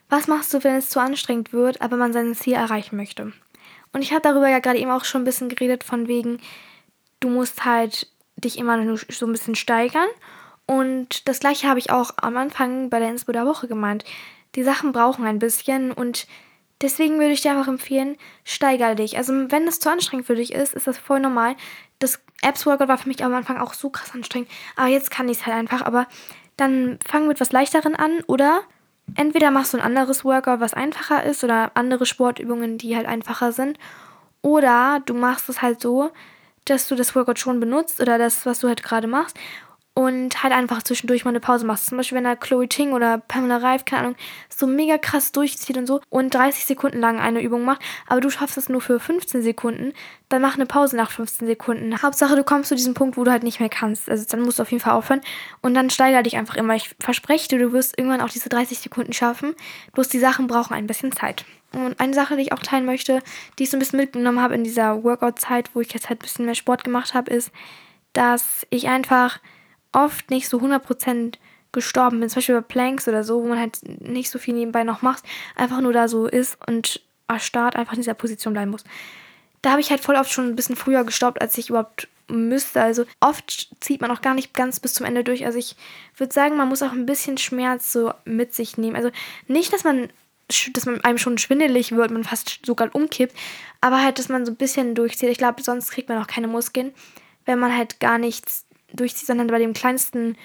was 0.09 0.27
machst 0.27 0.53
du, 0.53 0.63
wenn 0.63 0.75
es 0.75 0.89
zu 0.89 0.99
anstrengend 0.99 1.53
wird, 1.53 1.81
aber 1.81 1.95
man 1.95 2.11
sein 2.11 2.35
Ziel 2.35 2.53
erreichen 2.53 2.97
möchte? 2.97 3.31
Und 3.93 4.01
ich 4.01 4.11
habe 4.11 4.21
darüber 4.21 4.49
ja 4.49 4.59
gerade 4.59 4.79
eben 4.79 4.91
auch 4.91 5.05
schon 5.05 5.21
ein 5.21 5.25
bisschen 5.25 5.49
geredet, 5.49 5.83
von 5.83 6.07
wegen, 6.07 6.39
du 7.19 7.29
musst 7.29 7.65
halt 7.65 8.07
dich 8.35 8.57
immer 8.57 8.77
nur 8.77 8.97
so 8.97 9.25
ein 9.25 9.31
bisschen 9.31 9.55
steigern. 9.55 10.07
Und 10.69 11.27
das 11.27 11.39
gleiche 11.39 11.67
habe 11.67 11.79
ich 11.79 11.89
auch 11.89 12.11
am 12.17 12.37
Anfang 12.37 12.91
bei 12.91 12.99
der 12.99 13.09
Inspo 13.09 13.33
Woche 13.33 13.67
gemeint. 13.67 14.05
Die 14.53 14.61
Sachen 14.61 14.91
brauchen 14.91 15.25
ein 15.25 15.39
bisschen 15.39 15.91
und 15.91 16.27
deswegen 16.79 17.15
würde 17.15 17.31
ich 17.31 17.41
dir 17.41 17.53
einfach 17.53 17.67
empfehlen, 17.67 18.17
steiger 18.43 18.93
dich. 18.93 19.17
Also 19.17 19.33
wenn 19.49 19.65
das 19.65 19.79
zu 19.79 19.89
anstrengend 19.89 20.27
für 20.27 20.35
dich 20.35 20.53
ist, 20.53 20.75
ist 20.75 20.85
das 20.85 20.99
voll 20.99 21.21
normal. 21.21 21.55
Das 21.97 22.19
Apps 22.43 22.67
Workout 22.67 22.87
war 22.87 22.99
für 22.99 23.07
mich 23.07 23.23
am 23.23 23.33
Anfang 23.33 23.57
auch 23.57 23.73
so 23.73 23.89
krass 23.89 24.13
anstrengend. 24.13 24.47
Aber 24.75 24.85
jetzt 24.85 25.09
kann 25.09 25.27
ich 25.27 25.39
es 25.39 25.47
halt 25.47 25.57
einfach. 25.57 25.81
Aber 25.81 26.05
dann 26.55 26.99
fang 27.03 27.27
mit 27.27 27.39
was 27.39 27.51
Leichteren 27.51 27.95
an 27.95 28.21
oder 28.27 28.61
entweder 29.15 29.49
machst 29.49 29.73
du 29.73 29.77
ein 29.79 29.83
anderes 29.83 30.23
Workout, 30.23 30.59
was 30.59 30.75
einfacher 30.75 31.23
ist, 31.23 31.43
oder 31.43 31.71
andere 31.73 32.05
Sportübungen, 32.05 32.77
die 32.77 32.95
halt 32.95 33.07
einfacher 33.07 33.53
sind. 33.53 33.79
Oder 34.43 35.01
du 35.03 35.15
machst 35.15 35.49
es 35.49 35.63
halt 35.63 35.81
so, 35.81 36.11
dass 36.65 36.87
du 36.87 36.93
das 36.93 37.15
Workout 37.15 37.39
schon 37.39 37.59
benutzt 37.59 37.99
oder 37.99 38.19
das, 38.19 38.45
was 38.45 38.59
du 38.59 38.67
halt 38.67 38.83
gerade 38.83 39.07
machst 39.07 39.35
und 39.99 40.43
halt 40.43 40.53
einfach 40.53 40.81
zwischendurch 40.81 41.25
mal 41.25 41.31
eine 41.31 41.41
Pause 41.41 41.65
machst. 41.65 41.87
Zum 41.87 41.97
Beispiel, 41.97 42.15
wenn 42.15 42.23
da 42.23 42.37
Chloe 42.37 42.69
Ting 42.69 42.93
oder 42.93 43.17
Pamela 43.17 43.57
Reif, 43.57 43.83
keine 43.83 44.03
Ahnung, 44.03 44.15
so 44.47 44.65
mega 44.65 44.97
krass 44.97 45.33
durchzieht 45.33 45.75
und 45.75 45.87
so 45.87 45.99
und 46.09 46.33
30 46.33 46.63
Sekunden 46.63 47.01
lang 47.01 47.19
eine 47.19 47.41
Übung 47.41 47.65
macht, 47.65 47.81
aber 48.07 48.21
du 48.21 48.29
schaffst 48.29 48.57
es 48.57 48.69
nur 48.69 48.79
für 48.79 49.01
15 49.01 49.41
Sekunden, 49.41 49.91
dann 50.29 50.41
mach 50.41 50.55
eine 50.55 50.65
Pause 50.65 50.95
nach 50.95 51.11
15 51.11 51.49
Sekunden. 51.49 52.01
Hauptsache, 52.01 52.37
du 52.37 52.45
kommst 52.45 52.69
zu 52.69 52.75
diesem 52.75 52.93
Punkt, 52.93 53.17
wo 53.17 53.25
du 53.25 53.31
halt 53.31 53.43
nicht 53.43 53.59
mehr 53.59 53.67
kannst. 53.67 54.09
Also 54.09 54.23
dann 54.25 54.39
musst 54.39 54.59
du 54.59 54.63
auf 54.63 54.71
jeden 54.71 54.81
Fall 54.81 54.93
aufhören 54.93 55.19
und 55.59 55.73
dann 55.73 55.89
steiger 55.89 56.23
dich 56.23 56.37
einfach 56.37 56.55
immer. 56.55 56.75
Ich 56.75 56.95
verspreche 57.01 57.49
dir, 57.49 57.59
du 57.59 57.73
wirst 57.73 57.97
irgendwann 57.97 58.21
auch 58.21 58.29
diese 58.29 58.47
30 58.47 58.79
Sekunden 58.79 59.11
schaffen. 59.11 59.53
Bloß 59.91 60.07
die 60.07 60.19
Sachen 60.19 60.47
brauchen 60.47 60.75
ein 60.75 60.87
bisschen 60.87 61.11
Zeit. 61.11 61.43
Und 61.73 61.99
eine 61.99 62.13
Sache, 62.13 62.37
die 62.37 62.43
ich 62.43 62.53
auch 62.53 62.59
teilen 62.59 62.85
möchte, 62.85 63.21
die 63.57 63.63
ich 63.63 63.69
so 63.69 63.75
ein 63.75 63.81
bisschen 63.81 63.99
mitgenommen 63.99 64.39
habe 64.39 64.55
in 64.55 64.63
dieser 64.63 65.03
Workout-Zeit, 65.03 65.71
wo 65.73 65.81
ich 65.81 65.93
jetzt 65.93 66.07
halt 66.07 66.19
ein 66.19 66.23
bisschen 66.23 66.45
mehr 66.45 66.55
Sport 66.55 66.85
gemacht 66.85 67.13
habe, 67.13 67.29
ist, 67.31 67.51
dass 68.13 68.65
ich 68.69 68.87
einfach 68.87 69.39
oft 69.91 70.29
nicht 70.29 70.49
so 70.49 70.59
100% 70.59 71.35
gestorben 71.71 72.19
bin. 72.19 72.29
Zum 72.29 72.37
Beispiel 72.37 72.55
bei 72.55 72.61
Planks 72.61 73.07
oder 73.07 73.23
so, 73.23 73.43
wo 73.43 73.47
man 73.47 73.59
halt 73.59 73.79
nicht 74.01 74.29
so 74.29 74.39
viel 74.39 74.53
nebenbei 74.53 74.83
noch 74.83 75.01
macht, 75.01 75.23
einfach 75.55 75.81
nur 75.81 75.93
da 75.93 76.07
so 76.07 76.25
ist 76.25 76.57
und 76.67 77.01
erstarrt 77.27 77.75
einfach 77.75 77.93
in 77.93 77.99
dieser 77.99 78.13
Position 78.15 78.53
bleiben 78.53 78.71
muss. 78.71 78.83
Da 79.61 79.71
habe 79.71 79.81
ich 79.81 79.91
halt 79.91 79.99
voll 79.99 80.15
oft 80.15 80.31
schon 80.31 80.47
ein 80.47 80.55
bisschen 80.55 80.75
früher 80.75 81.03
gestoppt, 81.03 81.41
als 81.41 81.57
ich 81.57 81.69
überhaupt 81.69 82.07
müsste. 82.27 82.81
Also 82.81 83.05
oft 83.19 83.69
zieht 83.79 84.01
man 84.01 84.11
auch 84.11 84.21
gar 84.21 84.33
nicht 84.33 84.53
ganz 84.53 84.79
bis 84.79 84.93
zum 84.93 85.05
Ende 85.05 85.23
durch. 85.23 85.45
Also 85.45 85.59
ich 85.59 85.75
würde 86.17 86.33
sagen, 86.33 86.55
man 86.55 86.69
muss 86.69 86.81
auch 86.81 86.91
ein 86.91 87.05
bisschen 87.05 87.37
Schmerz 87.37 87.91
so 87.91 88.13
mit 88.25 88.53
sich 88.53 88.77
nehmen. 88.77 88.95
Also 88.95 89.11
nicht, 89.47 89.73
dass 89.73 89.83
man 89.83 90.09
dass 90.73 90.87
man 90.87 90.99
einem 91.01 91.19
schon 91.19 91.37
schwindelig 91.37 91.91
wird, 91.91 92.09
man 92.09 92.23
fast 92.23 92.65
sogar 92.65 92.89
umkippt, 92.95 93.35
aber 93.81 94.01
halt, 94.01 94.17
dass 94.17 94.29
man 94.29 94.47
so 94.47 94.51
ein 94.51 94.55
bisschen 94.55 94.95
durchzieht. 94.95 95.29
Ich 95.29 95.37
glaube, 95.37 95.61
sonst 95.61 95.91
kriegt 95.91 96.09
man 96.09 96.17
auch 96.17 96.25
keine 96.25 96.47
Muskeln, 96.47 96.91
wenn 97.45 97.59
man 97.59 97.77
halt 97.77 97.99
gar 97.99 98.17
nichts 98.17 98.65
durchzieht, 98.93 99.27
sondern 99.27 99.47
bei 99.47 99.59
dem 99.59 99.73
kleinsten, 99.73 100.37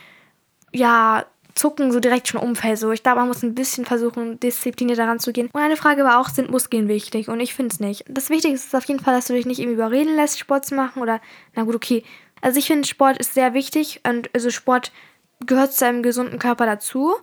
ja, 0.73 1.25
Zucken 1.55 1.93
so 1.93 2.01
direkt 2.01 2.29
schon 2.29 2.41
umfällt. 2.41 2.79
So, 2.79 2.91
ich 2.91 3.03
glaube, 3.03 3.21
man 3.21 3.29
muss 3.29 3.43
ein 3.43 3.55
bisschen 3.55 3.85
versuchen, 3.85 4.41
diszipliniert 4.41 4.99
daran 4.99 5.21
zu 5.21 5.33
gehen. 5.33 5.49
Und 5.53 5.61
eine 5.61 5.77
Frage 5.77 6.03
war 6.03 6.21
auch, 6.21 6.29
sind 6.29 6.51
Muskeln 6.51 6.89
wichtig? 6.89 7.29
Und 7.29 7.41
ich 7.41 7.55
finde 7.55 7.73
es 7.73 7.81
nicht. 7.81 8.05
Das 8.09 8.29
Wichtigste 8.29 8.67
ist 8.67 8.75
auf 8.75 8.85
jeden 8.87 9.01
Fall, 9.01 9.15
dass 9.15 9.27
du 9.27 9.35
dich 9.35 9.47
nicht 9.47 9.61
irgendwie 9.61 9.77
überreden 9.77 10.17
lässt, 10.17 10.39
Sport 10.39 10.67
zu 10.67 10.75
machen 10.75 11.01
oder, 11.01 11.21
na 11.55 11.63
gut, 11.63 11.77
okay. 11.77 12.03
Also 12.41 12.59
ich 12.59 12.67
finde, 12.67 12.89
Sport 12.89 13.19
ist 13.19 13.35
sehr 13.35 13.55
wichtig 13.55 14.01
und 14.07 14.31
also 14.35 14.51
Sport 14.51 14.91
gehört 15.47 15.73
zu 15.73 15.87
einem 15.87 16.03
gesunden 16.03 16.39
Körper 16.39 16.67
dazu 16.67 17.15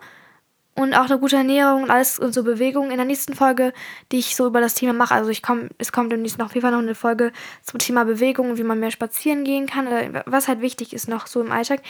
und 0.74 0.94
auch 0.94 1.10
eine 1.10 1.20
gute 1.20 1.36
Ernährung 1.36 1.84
und 1.84 1.90
alles 1.90 2.18
und 2.18 2.34
so 2.34 2.44
Bewegung. 2.44 2.92
In 2.92 2.98
der 2.98 3.06
nächsten 3.06 3.34
Folge, 3.34 3.74
die 4.12 4.20
ich 4.20 4.36
so 4.36 4.48
über 4.48 4.62
das 4.62 4.74
Thema 4.74 4.94
mache, 4.94 5.14
also 5.14 5.30
ich 5.30 5.42
komme, 5.42 5.70
es 5.78 5.92
kommt 5.92 6.12
demnächst 6.12 6.38
noch 6.38 6.48
auf 6.48 6.56
jeden 6.56 6.64
Fall 6.64 6.72
noch 6.72 6.80
eine 6.80 6.96
Folge 6.96 7.32
zum 7.62 7.80
Thema 7.80 8.06
Bewegung, 8.06 8.58
wie 8.58 8.64
man 8.64 8.80
mehr 8.80 8.92
spazieren 8.92 9.44
gehen 9.44 9.68
kann, 9.68 9.88
oder 9.88 10.24
was 10.26 10.48
halt 10.48 10.62
wichtig 10.62 10.94
ist 10.94 11.10
noch 11.10 11.28
so 11.28 11.42
im 11.42 11.52
Alltag. 11.52 11.82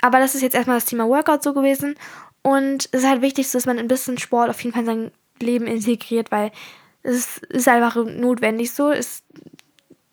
Aber 0.00 0.18
das 0.18 0.34
ist 0.34 0.42
jetzt 0.42 0.54
erstmal 0.54 0.78
das 0.78 0.86
Thema 0.86 1.08
Workout 1.08 1.42
so 1.42 1.52
gewesen. 1.52 1.94
Und 2.42 2.88
es 2.92 3.02
ist 3.02 3.08
halt 3.08 3.22
wichtig, 3.22 3.50
dass 3.50 3.66
man 3.66 3.78
ein 3.78 3.88
bisschen 3.88 4.18
Sport 4.18 4.50
auf 4.50 4.60
jeden 4.62 4.74
Fall 4.74 4.82
in 4.82 4.86
sein 4.86 5.10
Leben 5.40 5.66
integriert, 5.66 6.32
weil 6.32 6.50
es 7.02 7.38
ist 7.38 7.68
einfach 7.68 7.96
notwendig 7.96 8.72
so. 8.72 8.90
Es, 8.90 9.22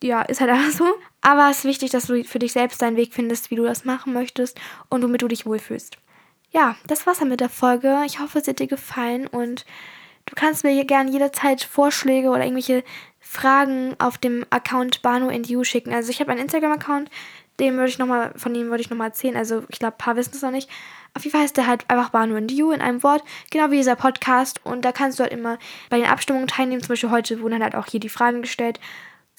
ja, 0.04 0.22
ist 0.24 0.42
halt 0.42 0.52
einfach 0.52 0.72
so. 0.72 0.86
Aber 1.22 1.50
es 1.50 1.60
ist 1.60 1.66
wichtig, 1.66 1.92
dass 1.92 2.08
du 2.08 2.24
für 2.26 2.40
dich 2.40 2.52
selbst 2.52 2.82
deinen 2.82 2.98
Weg 2.98 3.14
findest, 3.14 3.50
wie 3.50 3.56
du 3.56 3.64
das 3.64 3.86
machen 3.86 4.14
möchtest 4.14 4.60
und 4.90 5.02
womit 5.04 5.22
du 5.22 5.28
dich 5.28 5.46
wohlfühlst 5.46 5.98
ja, 6.52 6.76
das 6.88 7.06
war's 7.06 7.20
dann 7.20 7.30
mit 7.30 7.42
der 7.42 7.50
Folge. 7.50 8.02
Ich 8.06 8.20
hoffe, 8.20 8.40
es 8.40 8.48
hat 8.48 8.60
dir 8.60 8.68
gefallen 8.68 9.28
und 9.28 9.66
du 10.26 10.36
kannst 10.36 10.64
mir 10.64 10.84
gerne 10.86 11.12
jederzeit 11.12 11.64
Vorschläge 11.64 12.30
oder 12.30 12.44
irgendwelche 12.44 12.84
Fragen 13.20 13.96
auf 14.00 14.18
dem 14.18 14.46
Account 14.50 15.02
Banu 15.02 15.30
and 15.30 15.48
You 15.48 15.64
schicken. 15.64 15.94
Also 15.94 16.10
ich 16.10 16.20
habe 16.20 16.32
einen 16.32 16.42
Instagram-Account, 16.42 17.10
dem 17.60 17.76
würde 17.76 17.90
ich 17.90 18.00
noch 18.00 18.08
von 18.36 18.54
dem 18.54 18.70
würde 18.70 18.82
ich 18.82 18.90
nochmal 18.90 19.10
erzählen. 19.10 19.36
Also 19.38 19.64
ich 19.70 19.80
glaube, 19.80 19.96
ein 19.96 20.00
paar 20.00 20.16
wissen 20.16 20.34
es 20.34 20.42
noch 20.42 20.52
nicht. 20.52 20.70
Auf 21.14 21.24
jeden 21.24 21.34
Fall 21.34 21.42
heißt 21.42 21.58
der 21.58 21.68
halt 21.68 21.90
einfach 21.90 22.10
Banu 22.10 22.36
and 22.36 22.52
You 22.52 22.72
in 22.72 22.82
einem 22.82 23.04
Wort, 23.04 23.24
genau 23.52 23.72
wie 23.72 23.78
dieser 23.78 23.96
Podcast. 23.96 24.62
Und 24.64 24.86
da 24.86 24.92
kannst 24.92 25.20
du 25.20 25.24
halt 25.24 25.34
immer 25.34 25.60
bei 25.90 25.98
den 25.98 26.08
Abstimmungen 26.08 26.48
teilnehmen. 26.48 26.82
Zum 26.82 26.90
Beispiel 26.90 27.12
heute 27.12 27.42
wurden 27.42 27.62
halt 27.62 27.76
auch 27.76 27.88
hier 27.88 28.00
die 28.00 28.10
Fragen 28.10 28.42
gestellt 28.42 28.80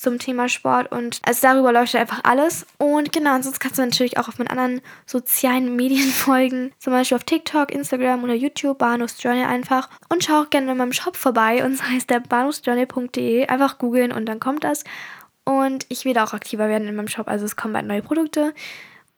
zum 0.01 0.19
Thema 0.19 0.49
Sport 0.49 0.91
und 0.91 1.21
also 1.27 1.41
darüber 1.43 1.73
läuft 1.73 1.95
einfach 1.95 2.21
alles. 2.25 2.67
Und 2.79 3.13
genau, 3.13 3.35
ansonsten 3.35 3.61
kannst 3.61 3.79
du 3.79 3.83
natürlich 3.83 4.19
auch 4.19 4.29
auf 4.29 4.39
meinen 4.39 4.49
anderen 4.49 4.81
sozialen 5.05 5.77
Medien 5.77 6.09
folgen, 6.11 6.73
zum 6.79 6.93
Beispiel 6.93 7.17
auf 7.17 7.25
TikTok, 7.25 7.71
Instagram 7.71 8.25
oder 8.25 8.35
YouTube, 8.35 8.79
Bahnhofs 8.79 9.23
Journey 9.23 9.45
einfach. 9.45 9.91
Und 10.09 10.25
schau 10.25 10.43
auch 10.43 10.51
gerne 10.51 10.73
in 10.73 10.79
meinem 10.79 10.95
Shop 10.95 11.17
vorbei 11.17 11.63
und 11.65 11.79
das 11.79 11.87
heißt 11.87 12.09
der 12.09 12.21
bahnhofsjourney.de. 12.21 13.47
Einfach 13.47 13.79
googeln 13.79 14.13
und 14.13 14.27
dann 14.27 14.41
kommt 14.41 14.65
das. 14.65 14.85
Und 15.45 15.85
ich 15.89 16.05
werde 16.05 16.23
auch 16.23 16.33
aktiver 16.33 16.69
werden 16.69 16.89
in 16.89 16.97
meinem 16.97 17.09
Shop, 17.09 17.29
also 17.29 17.45
es 17.45 17.57
kommen 17.57 17.75
bald 17.75 17.87
neue 17.87 18.03
Produkte. 18.03 18.55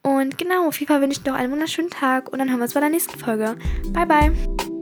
Und 0.01 0.37
genau, 0.37 0.67
auf 0.67 0.77
jeden 0.79 0.91
Fall 0.91 1.01
wünsche 1.01 1.21
ich 1.21 1.25
noch 1.25 1.35
einen 1.35 1.51
wunderschönen 1.51 1.89
Tag 1.89 2.29
und 2.31 2.39
dann 2.39 2.49
hören 2.49 2.59
wir 2.59 2.63
uns 2.63 2.73
bei 2.73 2.81
der 2.81 2.89
nächsten 2.89 3.17
Folge. 3.17 3.55
Bye, 3.93 4.05
bye! 4.05 4.72